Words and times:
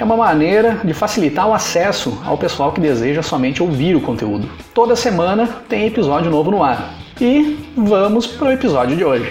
É 0.00 0.04
uma 0.04 0.16
maneira 0.16 0.80
de 0.82 0.94
facilitar 0.94 1.46
o 1.46 1.52
acesso 1.52 2.18
ao 2.24 2.38
pessoal 2.38 2.72
que 2.72 2.80
deseja 2.80 3.22
somente 3.22 3.62
ouvir 3.62 3.94
o 3.94 4.00
conteúdo. 4.00 4.48
Toda 4.72 4.96
semana 4.96 5.46
tem 5.68 5.86
episódio 5.86 6.30
novo 6.30 6.50
no 6.50 6.64
ar. 6.64 6.94
E 7.20 7.58
vamos 7.76 8.26
para 8.26 8.48
o 8.48 8.50
episódio 8.50 8.96
de 8.96 9.04
hoje. 9.04 9.30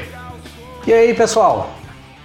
E 0.86 0.94
aí, 0.94 1.12
pessoal? 1.16 1.72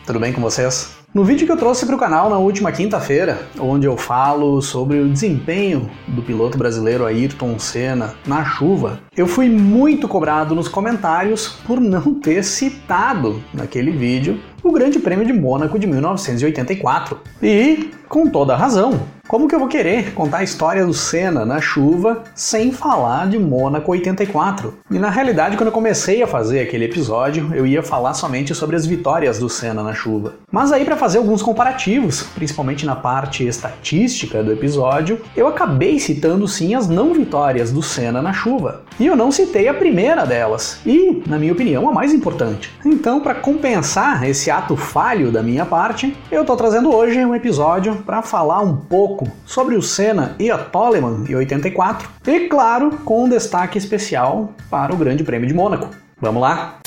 Tudo 0.04 0.20
bem 0.20 0.30
com 0.30 0.42
vocês? 0.42 1.03
No 1.14 1.22
vídeo 1.22 1.46
que 1.46 1.52
eu 1.52 1.56
trouxe 1.56 1.86
para 1.86 1.94
o 1.94 1.98
canal 1.98 2.28
na 2.28 2.38
última 2.38 2.72
quinta-feira, 2.72 3.46
onde 3.60 3.86
eu 3.86 3.96
falo 3.96 4.60
sobre 4.60 4.98
o 4.98 5.08
desempenho 5.08 5.88
do 6.08 6.20
piloto 6.20 6.58
brasileiro 6.58 7.06
Ayrton 7.06 7.56
Senna 7.56 8.16
na 8.26 8.44
chuva, 8.44 8.98
eu 9.16 9.24
fui 9.24 9.48
muito 9.48 10.08
cobrado 10.08 10.56
nos 10.56 10.66
comentários 10.66 11.46
por 11.64 11.80
não 11.80 12.14
ter 12.14 12.42
citado 12.42 13.40
naquele 13.52 13.92
vídeo 13.92 14.40
o 14.60 14.72
Grande 14.72 14.98
Prêmio 14.98 15.24
de 15.24 15.32
Mônaco 15.32 15.78
de 15.78 15.86
1984. 15.86 17.20
E 17.40 17.90
com 18.08 18.28
toda 18.28 18.56
razão. 18.56 19.13
Como 19.26 19.48
que 19.48 19.54
eu 19.54 19.58
vou 19.58 19.68
querer 19.68 20.12
contar 20.12 20.38
a 20.38 20.42
história 20.42 20.84
do 20.84 20.92
Senna 20.92 21.46
na 21.46 21.58
chuva 21.58 22.24
sem 22.34 22.70
falar 22.70 23.26
de 23.26 23.38
Mônaco 23.38 23.90
84? 23.90 24.74
E 24.90 24.98
na 24.98 25.08
realidade, 25.08 25.56
quando 25.56 25.68
eu 25.68 25.72
comecei 25.72 26.22
a 26.22 26.26
fazer 26.26 26.60
aquele 26.60 26.84
episódio, 26.84 27.50
eu 27.54 27.66
ia 27.66 27.82
falar 27.82 28.12
somente 28.12 28.54
sobre 28.54 28.76
as 28.76 28.84
vitórias 28.84 29.38
do 29.38 29.48
Senna 29.48 29.82
na 29.82 29.94
chuva. 29.94 30.34
Mas 30.52 30.72
aí 30.72 30.84
para 30.84 30.96
fazer 30.96 31.18
alguns 31.18 31.42
comparativos, 31.42 32.22
principalmente 32.34 32.84
na 32.84 32.94
parte 32.94 33.46
estatística 33.46 34.42
do 34.42 34.52
episódio, 34.52 35.18
eu 35.34 35.48
acabei 35.48 35.98
citando 35.98 36.46
sim 36.46 36.74
as 36.74 36.86
não 36.86 37.14
vitórias 37.14 37.72
do 37.72 37.82
Senna 37.82 38.20
na 38.20 38.34
chuva. 38.34 38.82
E 39.00 39.06
eu 39.06 39.16
não 39.16 39.32
citei 39.32 39.68
a 39.68 39.74
primeira 39.74 40.26
delas, 40.26 40.80
e, 40.84 41.22
na 41.26 41.38
minha 41.38 41.52
opinião, 41.52 41.88
a 41.88 41.92
mais 41.92 42.12
importante. 42.12 42.70
Então, 42.84 43.20
para 43.20 43.34
compensar 43.34 44.28
esse 44.28 44.50
ato 44.50 44.76
falho 44.76 45.32
da 45.32 45.42
minha 45.42 45.64
parte, 45.64 46.14
eu 46.30 46.44
tô 46.44 46.54
trazendo 46.54 46.94
hoje 46.94 47.24
um 47.24 47.34
episódio 47.34 47.96
para 48.04 48.22
falar 48.22 48.60
um 48.60 48.76
pouco 48.76 49.13
sobre 49.46 49.76
o 49.76 49.82
Senna 49.82 50.34
e 50.38 50.50
a 50.50 50.58
Toleman 50.58 51.24
em 51.28 51.34
84, 51.34 52.08
e 52.26 52.48
claro, 52.48 52.90
com 53.04 53.24
um 53.24 53.28
destaque 53.28 53.78
especial 53.78 54.52
para 54.70 54.92
o 54.92 54.96
Grande 54.96 55.22
Prêmio 55.22 55.46
de 55.46 55.54
Mônaco. 55.54 55.90
Vamos 56.20 56.42
lá? 56.42 56.83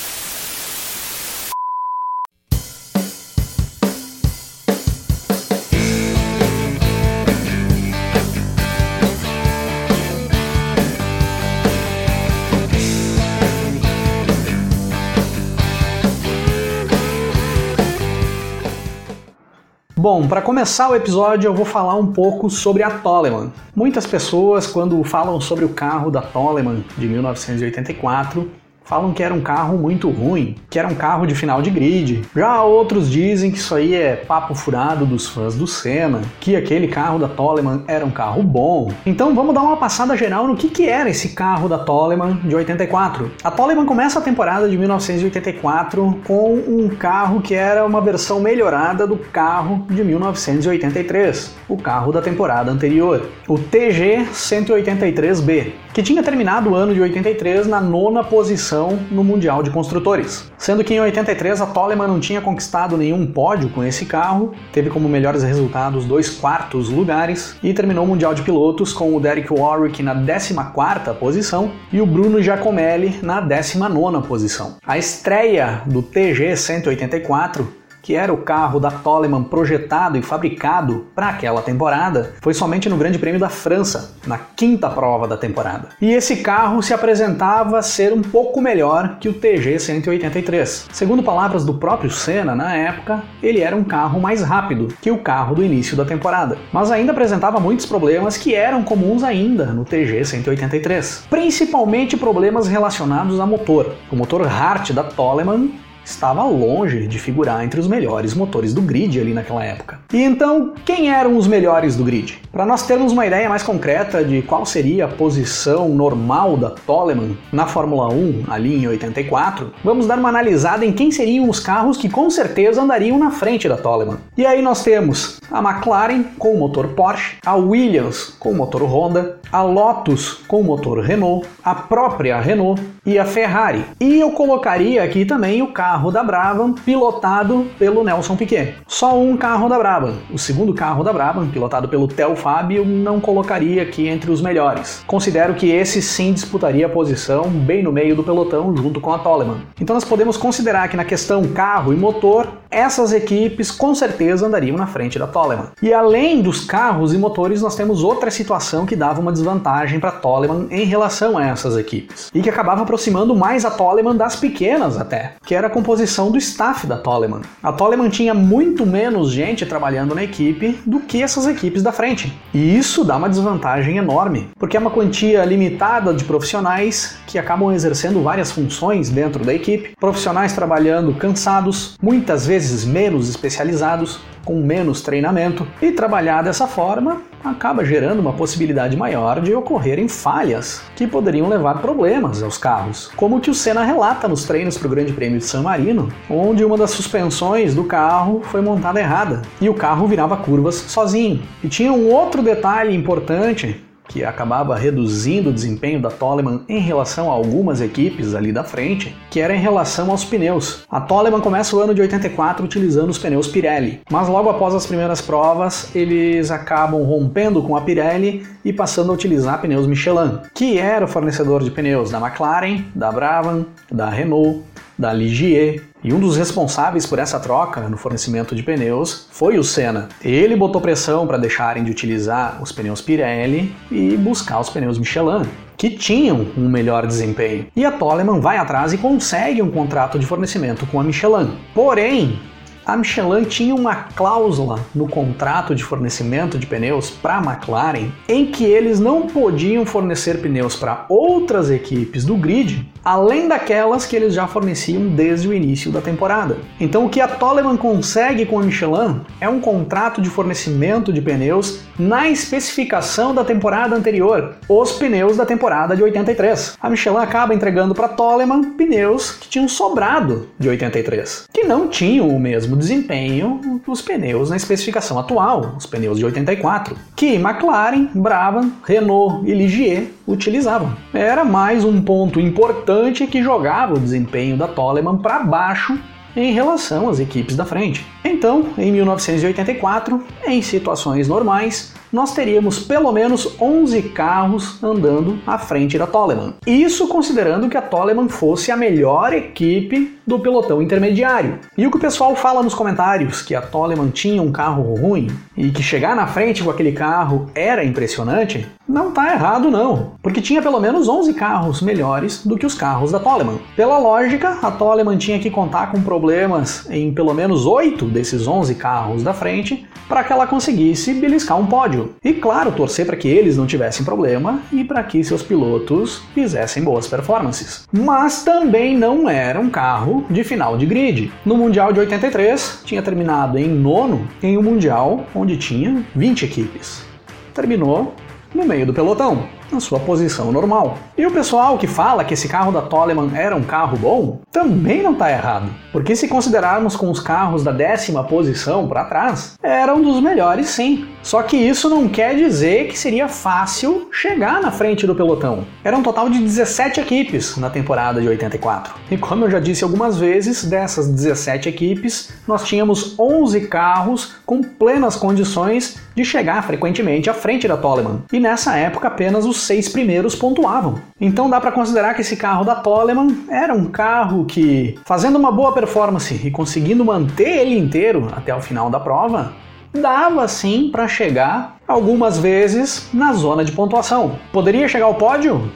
Bom, 20.09 20.25
para 20.25 20.41
começar 20.41 20.89
o 20.89 20.95
episódio 20.95 21.50
eu 21.50 21.53
vou 21.53 21.66
falar 21.66 21.95
um 21.95 22.13
pouco 22.13 22.50
sobre 22.50 22.81
a 22.81 22.89
Toleman. 22.89 23.52
Muitas 23.75 24.08
pessoas, 24.08 24.66
quando 24.66 25.03
falam 25.03 25.41
sobre 25.41 25.66
o 25.66 25.69
carro 25.73 26.09
da 26.09 26.22
Toleman 26.22 26.81
de 26.97 27.08
1984, 27.08 28.50
falam 28.88 29.11
que 29.11 29.21
era 29.21 29.33
um 29.33 29.41
carro 29.41 29.78
muito 29.78 30.09
ruim, 30.09 30.56
que 30.69 30.79
era 30.79 30.88
um 30.88 30.95
carro 30.95 31.28
de 31.28 31.35
final 31.35 31.62
de 31.62 31.69
grid. 31.69 32.22
Já 32.34 32.62
outros 32.62 33.09
dizem 33.09 33.51
que 33.51 33.57
isso 33.57 33.75
aí 33.75 33.94
é 33.94 34.16
papo 34.16 34.56
furado 34.56 35.06
dos 35.06 35.28
fãs 35.28 35.56
do 35.56 35.67
Senna, 35.67 36.22
que 36.39 36.56
aquele 36.56 36.88
carro 36.88 37.19
da 37.19 37.28
Toleman 37.28 37.84
era 37.85 38.06
um 38.06 38.09
carro 38.09 38.41
bom. 38.41 38.89
Então 39.06 39.35
vamos 39.35 39.53
dar 39.53 39.62
uma 39.62 39.75
passada 39.75 40.16
geral 40.16 40.47
no 40.47 40.56
que, 40.56 40.69
que 40.69 40.88
era 40.88 41.09
esse 41.09 41.29
carro 41.29 41.67
da 41.67 41.78
Toleman 41.78 42.39
de 42.45 42.56
84. 42.56 43.29
A 43.44 43.51
Toleman 43.51 43.85
começa 43.85 44.19
a 44.19 44.22
temporada 44.22 44.69
de 44.69 44.78
1984 44.78 46.22
com 46.25 46.53
um 46.53 46.88
carro 46.88 47.41
que 47.41 47.53
era 47.53 47.85
uma 47.85 48.00
versão 48.00 48.39
melhorada 48.39 49.06
do 49.06 49.17
carro 49.17 49.85
de 49.89 50.01
1983, 50.01 51.53
o 51.67 51.75
carro 51.75 52.13
da 52.13 52.22
temporada 52.22 52.72
anterior, 52.72 53.28
o 53.50 53.57
TG 53.57 54.28
183B, 54.31 55.73
que 55.94 56.01
tinha 56.01 56.23
terminado 56.23 56.69
o 56.69 56.75
ano 56.75 56.94
de 56.94 57.01
83 57.01 57.67
na 57.67 57.81
nona 57.81 58.23
posição 58.23 58.76
no 59.09 59.23
Mundial 59.23 59.63
de 59.63 59.69
Construtores. 59.69 60.51
Sendo 60.57 60.83
que 60.83 60.93
em 60.93 60.99
83 60.99 61.61
a 61.61 61.65
Toleman 61.65 62.07
não 62.07 62.19
tinha 62.19 62.41
conquistado 62.41 62.97
nenhum 62.97 63.25
pódio 63.25 63.69
com 63.69 63.83
esse 63.83 64.05
carro, 64.05 64.53
teve 64.71 64.89
como 64.89 65.09
melhores 65.09 65.43
resultados 65.43 66.05
dois 66.05 66.29
quartos 66.29 66.89
lugares 66.89 67.55
e 67.63 67.73
terminou 67.73 68.05
o 68.05 68.07
Mundial 68.07 68.33
de 68.33 68.41
Pilotos 68.41 68.93
com 68.93 69.15
o 69.15 69.19
Derek 69.19 69.51
Warwick 69.51 70.03
na 70.03 70.15
14ª 70.15 71.13
posição 71.15 71.71
e 71.91 72.01
o 72.01 72.05
Bruno 72.05 72.41
Giacomelli 72.41 73.19
na 73.21 73.41
19ª 73.41 74.21
posição. 74.23 74.77
A 74.85 74.97
estreia 74.97 75.81
do 75.85 76.01
TG 76.01 76.55
184 76.55 77.87
que 78.07 78.16
era 78.16 78.34
o 78.34 78.38
carro 78.38 78.79
da 78.79 78.90
Toleman 78.90 79.44
projetado 79.44 80.18
e 80.18 80.22
fabricado 80.22 81.07
para 81.13 81.28
aquela 81.28 81.62
temporada, 81.62 82.35
foi 82.40 82.53
somente 82.53 82.88
no 82.88 82.95
Grande 82.95 83.19
Prêmio 83.19 83.38
da 83.38 83.50
França, 83.50 84.16
na 84.25 84.38
quinta 84.38 84.90
prova 84.90 85.28
da 85.28 85.35
temporada. 85.35 85.90
E 86.00 86.13
esse 86.13 86.38
carro 86.38 86.81
se 86.81 86.94
apresentava 86.94 87.81
ser 87.81 88.13
um 88.13 88.22
pouco 88.22 88.62
melhor 88.62 89.18
que 89.19 89.28
o 89.28 89.34
TG 89.34 89.78
183. 89.79 90.88
Segundo 90.90 91.22
palavras 91.22 91.66
do 91.66 91.73
próprio 91.73 92.09
Senna 92.09 92.56
na 92.56 92.73
época, 92.78 93.23
ele 93.44 93.59
era 93.59 93.75
um 93.75 93.84
carro 93.84 94.22
mais 94.22 94.41
rápido 94.41 94.88
que 95.01 95.12
o 95.12 95.18
carro 95.18 95.56
do 95.56 95.63
início 95.66 95.97
da 95.97 96.06
temporada, 96.06 96.57
mas 96.72 96.89
ainda 96.91 97.12
apresentava 97.12 97.59
muitos 97.59 97.85
problemas 97.85 98.38
que 98.38 98.56
eram 98.56 98.84
comuns 98.84 99.22
ainda 99.22 99.66
no 99.66 99.84
TG 99.84 100.24
183, 100.24 101.25
principalmente 101.29 102.16
problemas 102.16 102.69
relacionados 102.69 103.38
a 103.38 103.45
motor. 103.45 103.95
O 104.09 104.16
motor 104.16 104.47
Hart 104.47 104.94
da 104.94 105.03
Toleman 105.03 105.72
estava 106.09 106.44
longe 106.44 107.06
de 107.06 107.19
figurar 107.19 107.63
entre 107.63 107.79
os 107.79 107.88
melhores 107.88 108.34
motores 108.34 108.73
do 108.73 108.81
grid 108.81 109.19
ali 109.19 109.34
naquela 109.34 109.63
época. 109.63 110.00
E 110.13 110.23
então, 110.23 110.73
quem 110.85 111.12
eram 111.12 111.38
os 111.38 111.47
melhores 111.47 111.95
do 111.95 112.03
grid? 112.03 112.40
Para 112.51 112.66
nós 112.66 112.88
termos 112.88 113.12
uma 113.12 113.25
ideia 113.25 113.50
mais 113.50 113.62
concreta 113.62 114.23
de 114.23 114.41
qual 114.41 114.66
seria 114.66 115.06
a 115.06 115.07
posição 115.07 115.90
normal 115.90 116.56
da 116.56 116.69
Toleman 116.69 117.38
na 117.51 117.68
Fórmula 117.68 118.07
1 118.07 118.45
ali 118.47 118.75
em 118.78 118.88
84, 118.88 119.73
vamos 119.84 120.07
dar 120.07 120.18
uma 120.18 120.29
analisada 120.29 120.85
em 120.85 120.94
quem 120.94 121.12
seriam 121.12 121.50
os 121.50 121.59
carros 121.59 121.97
que 121.97 122.09
com 122.09 122.29
certeza 122.29 122.81
andariam 122.81 123.19
na 123.19 123.31
frente 123.31 123.68
da 123.68 123.78
Toleman. 123.78 124.18
E 124.38 124.45
aí 124.45 124.62
nós 124.62 124.84
temos 124.84 125.39
a 125.51 125.59
McLaren 125.59 126.24
com 126.38 126.53
o 126.53 126.59
motor 126.59 126.88
Porsche, 126.89 127.38
a 127.45 127.56
Williams 127.56 128.35
com 128.39 128.51
o 128.51 128.56
motor 128.56 128.84
Honda, 128.84 129.38
a 129.51 129.62
Lotus 129.62 130.41
com 130.47 130.62
o 130.62 130.63
motor 130.63 131.00
Renault, 131.00 131.47
a 131.63 131.75
própria 131.75 132.39
Renault 132.39 132.81
e 133.06 133.18
a 133.18 133.25
Ferrari. 133.25 133.85
E 134.00 134.19
eu 134.19 134.31
colocaria 134.31 135.03
aqui 135.03 135.25
também 135.25 135.62
o 135.62 135.72
carro 135.72 135.97
da 136.12 136.24
Brabham 136.24 136.74
pilotado 136.74 137.68
pelo 137.78 138.03
Nelson 138.03 138.35
Piquet. 138.35 138.75
Só 138.88 139.19
um 139.19 139.35
carro 139.35 139.68
da 139.68 139.78
Brabham. 139.78 140.13
O 140.31 140.38
segundo 140.38 140.74
carro 140.74 141.03
da 141.03 141.12
Brabham, 141.12 141.50
pilotado 141.50 141.90
pelo 141.90 142.08
Theo 142.08 142.35
Fábio, 142.35 142.85
não 142.85 143.19
colocaria 143.19 143.81
aqui 143.81 144.07
entre 144.07 144.31
os 144.31 144.41
melhores. 144.41 145.03
Considero 145.07 145.56
que 145.56 145.69
esse 145.69 146.02
sim 146.02 146.31
disputaria 146.31 146.86
a 146.86 146.90
posição 146.90 147.50
bem 147.50 147.84
no 147.84 147.91
meio 147.91 148.16
do 148.16 148.24
pelotão 148.24 148.75
junto 148.78 149.02
com 149.02 149.12
a 149.12 149.19
Toleman. 149.19 149.62
Então 149.81 149.94
nós 149.94 150.06
podemos 150.06 150.38
considerar 150.38 150.88
que 150.88 150.96
na 150.96 151.03
questão 151.03 151.44
carro 151.47 151.91
e 151.91 151.97
motor, 151.97 152.47
essas 152.69 153.13
equipes 153.13 153.72
com 153.72 153.96
certeza 153.96 154.46
andariam 154.46 154.78
na 154.78 154.88
frente 154.88 155.18
da 155.18 155.25
Toleman. 155.25 155.68
E 155.81 155.94
além 155.94 156.41
dos 156.41 156.63
carros 156.63 157.13
e 157.13 157.18
motores, 157.18 157.62
nós 157.62 157.75
temos 157.75 158.04
outra 158.04 158.30
situação 158.30 158.86
que 158.86 158.95
dava 158.95 159.19
uma 159.19 159.31
desvantagem 159.31 160.00
para 160.00 160.12
Toleman 160.12 160.68
em 160.69 160.86
relação 160.86 161.38
a 161.38 161.45
essas 161.45 161.77
equipes 161.77 162.30
e 162.33 162.42
que 162.42 162.50
acabava 162.50 162.83
aproximando 162.83 163.36
mais 163.36 163.66
a 163.66 163.71
Toleman 163.71 164.16
das 164.16 164.36
pequenas 164.36 164.98
até, 164.98 165.33
que 165.45 165.56
era 165.56 165.68
a 165.68 165.69
composição 165.88 166.30
do 166.30 166.38
staff 166.38 166.86
da 166.86 166.98
Toleman. 166.98 167.44
A 167.63 167.72
Toleman 167.72 168.10
tinha 168.10 168.34
muito 168.34 168.86
menos 168.86 169.31
gente 169.31 169.66
trabalhando 169.66 170.13
na 170.13 170.22
equipe 170.22 170.78
do 170.86 171.00
que 171.00 171.24
essas 171.24 171.48
equipes 171.48 171.81
da 171.81 171.94
frente. 171.94 172.38
E 172.54 172.78
isso 172.78 173.06
dá 173.06 173.16
uma 173.16 173.30
desvantagem 173.30 173.95
enorme, 173.95 174.50
porque 174.60 174.75
é 174.75 174.80
uma 174.81 174.92
quantia 174.92 175.45
limitada 175.45 176.13
de 176.13 176.25
profissionais 176.25 177.18
que 177.25 177.39
acabam 177.39 177.72
exercendo 177.72 178.22
várias 178.22 178.51
funções 178.51 179.10
dentro 179.10 179.45
da 179.45 179.54
equipe, 179.54 179.94
profissionais 179.98 180.51
trabalhando 180.51 181.13
cansados, 181.13 181.95
muitas 182.01 182.45
vezes 182.45 182.83
menos 182.83 183.30
especializados, 183.30 184.19
com 184.44 184.62
menos 184.62 185.01
treinamento, 185.01 185.66
e 185.81 185.94
trabalhar 185.94 186.42
dessa 186.42 186.68
forma 186.68 187.22
acaba 187.49 187.85
gerando 187.85 188.19
uma 188.19 188.33
possibilidade 188.33 188.95
maior 188.95 189.41
de 189.41 189.53
ocorrerem 189.53 190.07
falhas 190.07 190.81
que 190.95 191.07
poderiam 191.07 191.47
levar 191.47 191.81
problemas 191.81 192.44
aos 192.44 192.57
carros, 192.57 193.11
como 193.15 193.38
o 193.38 193.41
que 193.41 193.49
o 193.49 193.53
Senna 193.53 193.83
relata 193.83 194.27
nos 194.27 194.45
treinos 194.45 194.77
para 194.77 194.88
o 194.88 194.91
Grande 194.91 195.13
Prêmio 195.13 195.39
de 195.39 195.45
San 195.45 195.61
Marino, 195.61 196.09
onde 196.29 196.63
uma 196.63 196.77
das 196.77 196.91
suspensões 196.91 197.73
do 197.73 197.83
carro 197.83 198.41
foi 198.44 198.61
montada 198.61 198.99
errada 198.99 199.41
e 199.61 199.69
o 199.69 199.73
carro 199.73 200.07
virava 200.07 200.38
curvas 200.38 200.75
sozinho. 200.75 201.41
E 201.63 201.67
tinha 201.67 201.91
um 201.91 202.11
outro 202.11 202.41
detalhe 202.41 202.95
importante 202.95 203.87
que 204.07 204.24
acabava 204.24 204.75
reduzindo 204.75 205.50
o 205.50 205.54
desempenho 205.54 206.01
da 206.01 206.09
Toleman 206.09 206.62
em 206.68 206.80
relação 206.80 207.30
a 207.30 207.33
algumas 207.33 207.81
equipes 207.81 208.33
ali 208.33 208.51
da 208.51 208.63
frente, 208.63 209.15
que 209.30 209.39
era 209.39 209.56
em 209.56 209.59
relação 209.59 210.12
aos 210.12 210.24
pneus. 210.24 210.83
A 210.89 211.01
Toleman 211.01 211.42
começa 211.42 211.75
o 211.75 211.80
ano 211.80 211.94
de 211.94 212.01
84 212.01 212.63
utilizando 212.63 213.09
os 213.09 213.18
pneus 213.18 213.48
Pirelli, 213.48 214.01
mas 214.09 214.27
logo 214.27 214.50
após 214.50 214.74
as 214.74 214.86
primeiras 214.86 215.21
provas, 215.21 215.94
eles 215.95 216.51
acabam 216.51 217.04
rompendo 217.04 217.62
com 217.62 217.75
a 217.75 217.81
Pirelli 217.81 218.45
e 218.63 218.74
passando 218.74 219.12
a 219.12 219.13
utilizar 219.13 219.62
pneus 219.62 219.88
Michelin, 219.88 220.39
que 220.54 220.77
era 220.77 221.06
o 221.06 221.07
fornecedor 221.07 221.63
de 221.63 221.71
pneus 221.71 222.12
da 222.12 222.19
McLaren, 222.19 222.83
da 222.95 223.12
Brabham, 223.12 223.65
da 223.92 224.09
Renault, 224.09 224.62
da 224.98 225.13
Ligier, 225.13 225.83
e 226.03 226.13
um 226.13 226.19
dos 226.19 226.38
responsáveis 226.38 227.05
por 227.05 227.19
essa 227.19 227.39
troca 227.39 227.81
no 227.89 227.97
fornecimento 227.97 228.55
de 228.55 228.63
pneus 228.63 229.27
foi 229.31 229.57
o 229.57 229.63
Senna. 229.63 230.09
Ele 230.23 230.55
botou 230.55 230.79
pressão 230.79 231.25
para 231.25 231.38
deixarem 231.38 231.83
de 231.83 231.91
utilizar 231.91 232.61
os 232.61 232.71
pneus 232.71 233.01
Pirelli 233.01 233.75
e 233.91 234.15
buscar 234.15 234.59
os 234.59 234.69
pneus 234.69 234.97
Michelin 234.97 235.44
que 235.77 235.91
tinham 235.91 236.47
um 236.57 236.67
melhor 236.67 237.05
desempenho. 237.05 237.67
E 237.75 237.85
a 237.85 237.91
Toleman 237.91 238.39
vai 238.39 238.57
atrás 238.57 238.94
e 238.94 238.97
consegue 238.97 239.61
um 239.61 239.69
contrato 239.69 240.17
de 240.17 240.25
fornecimento 240.25 240.88
com 240.88 240.99
a 240.99 241.03
Michelin. 241.03 241.55
Porém, 241.73 242.39
a 242.88 242.95
Michelin 242.95 243.44
tinha 243.44 243.75
uma 243.75 243.95
cláusula 243.95 244.80
no 244.95 245.10
contrato 245.10 245.75
de 245.75 245.84
fornecimento 245.84 246.57
de 246.57 246.66
pneus 246.66 247.10
para 247.10 247.38
a 247.38 247.44
McLaren 247.44 248.13
em 248.30 248.45
que 248.45 248.63
eles 248.63 248.98
não 248.98 249.28
podiam 249.28 249.86
fornecer 249.86 250.42
pneus 250.42 250.74
para 250.74 251.06
outras 251.10 251.69
equipes 251.69 252.24
do 252.24 252.38
grid 252.38 252.89
além 253.07 253.48
daquelas 253.48 254.06
que 254.06 254.18
eles 254.18 254.34
já 254.34 254.48
forneciam 254.48 255.07
desde 255.07 255.48
o 255.48 255.54
início 255.54 255.89
da 255.92 256.01
temporada. 256.01 256.57
Então 256.78 257.06
o 257.06 257.10
que 257.10 257.22
a 257.22 257.28
Toleman 257.28 257.78
consegue 257.78 258.45
com 258.45 258.60
a 258.60 258.63
Michelin 258.63 259.22
é 259.40 259.48
um 259.48 259.62
contrato 259.62 260.22
de 260.22 260.30
fornecimento 260.30 261.13
de 261.13 261.22
pneus 261.22 261.80
na 261.98 262.28
especificação 262.28 263.33
da 263.33 263.45
temporada 263.45 263.95
anterior, 263.95 264.56
os 264.68 264.92
pneus 264.92 265.38
da 265.38 265.45
temporada 265.45 265.95
de 265.95 266.04
83. 266.04 266.78
A 266.81 266.90
Michelin 266.90 267.18
acaba 267.18 267.54
entregando 267.54 267.95
para 267.95 268.07
a 268.07 268.10
Toleman 268.10 268.74
pneus 268.74 269.31
que 269.31 269.48
tinham 269.48 269.69
sobrado 269.69 270.50
de 270.60 270.68
83, 270.68 271.48
que 271.54 271.63
não 271.63 271.88
tinham 271.88 272.28
o 272.28 272.40
mesmo 272.40 272.75
desempenho 272.77 273.81
dos 273.85 274.01
pneus 274.01 274.50
na 274.50 274.56
especificação 274.56 275.19
atual, 275.19 275.75
os 275.77 275.85
pneus 275.85 276.18
de 276.18 276.25
84, 276.25 276.95
que 277.15 277.35
McLaren, 277.35 278.09
Brabham, 278.13 278.71
Renault 278.85 279.45
e 279.50 279.53
Ligier 279.53 280.07
utilizavam. 280.27 280.95
Era 281.13 281.44
mais 281.44 281.83
um 281.83 282.01
ponto 282.01 282.39
importante 282.39 283.27
que 283.27 283.44
jogava 283.44 283.95
o 283.95 284.00
desempenho 284.00 284.57
da 284.57 284.68
Toleman 284.68 285.18
para 285.18 285.39
baixo 285.39 285.97
em 286.35 286.53
relação 286.53 287.09
às 287.09 287.19
equipes 287.19 287.56
da 287.56 287.65
frente. 287.65 288.06
Então, 288.24 288.68
em 288.77 288.91
1984, 288.91 290.23
em 290.45 290.62
situações 290.62 291.27
normais, 291.27 291.94
nós 292.13 292.33
teríamos 292.33 292.80
pelo 292.80 293.12
menos 293.12 293.59
11 293.59 294.01
carros 294.09 294.81
andando 294.83 295.39
à 295.45 295.57
frente 295.57 295.97
da 295.97 296.06
Toleman. 296.06 296.53
Isso 296.65 297.07
considerando 297.07 297.68
que 297.68 297.77
a 297.77 297.81
Toleman 297.81 298.30
fosse 298.30 298.71
a 298.71 298.77
melhor 298.77 299.33
equipe 299.33 300.17
do 300.27 300.39
pelotão 300.39 300.81
intermediário. 300.81 301.59
E 301.77 301.88
o 301.88 301.89
que 301.89 301.95
o 301.95 302.01
pessoal 302.01 302.35
fala 302.35 302.62
nos 302.62 302.75
comentários, 302.75 303.41
que 303.41 303.56
a 303.56 303.62
Toleman 303.62 304.09
tinha 304.09 304.41
um 304.41 304.51
carro 304.51 304.94
ruim 304.94 305.27
e 305.56 305.71
que 305.71 305.81
chegar 305.81 306.15
na 306.15 306.27
frente 306.27 306.62
com 306.62 306.69
aquele 306.69 306.91
carro 306.91 307.50
era 307.56 307.85
impressionante, 307.85 308.68
não 308.88 309.12
tá 309.12 309.31
errado 309.31 309.71
não, 309.71 310.12
porque 310.21 310.41
tinha 310.41 310.62
pelo 310.62 310.79
menos 310.79 311.07
11 311.07 311.33
carros 311.33 311.81
melhores 311.81 312.45
do 312.45 312.57
que 312.57 312.65
os 312.65 312.75
carros 312.75 313.12
da 313.12 313.19
Toleman. 313.19 313.59
Pela 313.75 313.97
lógica, 313.97 314.59
a 314.62 314.69
Toleman 314.69 315.18
tinha 315.18 315.39
que 315.39 315.50
contar 315.50 315.91
com 315.91 316.01
problemas 316.01 316.85
em 316.89 317.13
pelo 317.13 317.33
menos 317.33 317.65
8 317.65 318.06
desses 318.06 318.47
11 318.47 318.75
carros 318.75 319.23
da 319.23 319.33
frente 319.33 319.88
para 320.07 320.23
que 320.23 320.31
ela 320.31 320.47
conseguisse 320.47 321.13
beliscar 321.13 321.59
um 321.59 321.65
pódio. 321.65 322.15
E 322.23 322.33
claro, 322.33 322.71
torcer 322.71 323.06
para 323.06 323.18
que 323.18 323.27
eles 323.27 323.57
não 323.57 323.68
tivessem 323.68 324.06
problema 324.06 324.62
e 324.71 324.83
para 324.83 325.03
que 325.03 325.23
seus 325.23 325.44
pilotos 325.44 326.21
fizessem 326.33 326.83
boas 326.83 327.07
performances. 327.07 327.85
Mas 327.91 328.44
também 328.44 328.97
não 328.97 329.30
era 329.30 329.59
um 329.59 329.69
carro 329.69 330.17
de 330.30 330.44
final 330.44 330.78
de 330.78 330.86
grid. 330.86 331.31
No 331.46 331.58
Mundial 331.58 331.94
de 331.94 332.00
83, 332.00 332.81
tinha 332.86 333.02
terminado 333.02 333.58
em 333.58 333.68
nono 333.68 334.28
em 334.42 334.58
um 334.58 334.64
Mundial 334.64 335.25
onde 335.34 335.58
tinha 335.58 336.04
20 336.16 336.46
equipes. 336.46 337.06
Terminou 337.54 338.14
no 338.54 338.66
meio 338.66 338.86
do 338.86 338.94
pelotão 338.94 339.56
na 339.72 339.80
sua 339.80 340.00
posição 340.00 340.52
normal. 340.52 340.98
E 341.18 341.25
o 341.25 341.31
pessoal 341.31 341.78
que 341.78 341.88
fala 341.88 342.24
que 342.24 342.34
esse 342.34 342.48
carro 342.48 342.72
da 342.72 342.81
Toleman 342.81 343.31
era 343.36 343.56
um 343.56 343.64
carro 343.64 343.98
bom 343.98 344.40
também 344.52 345.04
não 345.04 345.14
está 345.14 345.31
errado, 345.31 345.69
porque 345.92 346.16
se 346.16 346.28
considerarmos 346.28 346.96
com 346.96 347.12
os 347.12 347.19
carros 347.19 347.64
da 347.64 347.72
décima 347.72 348.24
posição 348.24 348.88
para 348.88 349.06
trás, 349.06 349.56
era 349.62 349.94
um 349.94 350.02
dos 350.02 350.22
melhores 350.22 350.69
sim. 350.69 351.08
Só 351.22 351.44
que 351.44 351.58
isso 351.58 351.90
não 351.90 352.08
quer 352.08 352.36
dizer 352.36 352.88
que 352.88 352.98
seria 352.98 353.28
fácil 353.28 354.10
chegar 354.12 354.62
na 354.62 354.72
frente 354.72 355.06
do 355.06 355.14
pelotão. 355.14 355.66
Era 355.84 355.98
um 355.98 356.04
total 356.04 356.30
de 356.30 356.40
17 356.40 357.00
equipes 357.00 357.58
na 357.58 357.69
temporada 357.69 358.22
de 358.22 358.28
84. 358.28 358.94
E 359.12 359.18
como 359.18 359.46
eu 359.46 359.52
já 359.52 359.60
disse 359.60 359.84
algumas 359.84 360.18
vezes, 360.18 360.64
dessas 360.64 361.08
17 361.10 361.69
equipes, 361.69 362.31
nós 362.48 362.64
tínhamos 362.64 363.18
11 363.19 363.62
carros 363.68 364.36
com 364.46 364.62
plenas 364.62 365.16
condições 365.16 365.98
de 366.16 366.25
chegar 366.25 366.64
frequentemente 366.64 367.30
à 367.30 367.34
frente 367.34 367.68
da 367.68 367.78
Toleman. 367.78 368.24
E 368.34 368.40
nessa 368.40 368.75
época 368.75 369.08
apenas 369.08 369.46
os 369.46 369.56
seis 369.62 369.89
primeiros 369.89 370.36
pontuavam. 370.36 370.95
Então 371.19 371.50
dá 371.50 371.59
para 371.59 371.71
considerar 371.71 372.13
que 372.13 372.21
esse 372.21 372.36
carro 372.36 372.63
da 372.63 372.75
Toleman 372.75 373.45
era 373.50 373.74
um 373.74 373.86
carro 373.86 374.45
que, 374.45 374.98
fazendo 375.06 375.38
uma 375.38 375.51
boa 375.51 375.71
performance 375.71 376.33
e 376.44 376.51
conseguindo 376.51 377.04
manter 377.04 377.59
ele 377.59 377.77
inteiro 377.77 378.27
até 378.36 378.56
o 378.56 378.62
final 378.62 378.89
da 378.89 379.00
prova, 379.00 379.54
dava 379.94 380.48
sim 380.48 380.89
para 380.92 381.07
chegar 381.07 381.77
algumas 381.88 382.38
vezes 382.38 383.09
na 383.13 383.33
zona 383.33 383.63
de 383.63 383.71
pontuação. 383.71 384.38
Poderia 384.51 384.88
chegar 384.88 385.06
ao 385.06 385.15
pódio? 385.15 385.69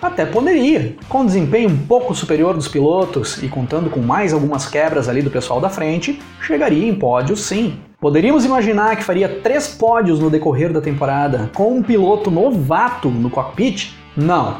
Até 0.00 0.24
poderia. 0.24 0.96
Com 1.08 1.26
desempenho 1.26 1.68
um 1.68 1.86
pouco 1.86 2.14
superior 2.14 2.54
dos 2.54 2.68
pilotos 2.68 3.42
e 3.42 3.48
contando 3.48 3.90
com 3.90 4.00
mais 4.00 4.32
algumas 4.32 4.66
quebras 4.66 5.08
ali 5.08 5.20
do 5.20 5.30
pessoal 5.30 5.60
da 5.60 5.68
frente, 5.68 6.20
chegaria 6.40 6.88
em 6.88 6.94
pódio 6.94 7.36
sim. 7.36 7.78
Poderíamos 8.00 8.46
imaginar 8.46 8.96
que 8.96 9.04
faria 9.04 9.28
três 9.28 9.68
pódios 9.68 10.18
no 10.18 10.30
decorrer 10.30 10.72
da 10.72 10.80
temporada 10.80 11.50
com 11.54 11.76
um 11.76 11.82
piloto 11.82 12.30
novato 12.30 13.10
no 13.10 13.28
cockpit? 13.28 13.94
Não. 14.16 14.56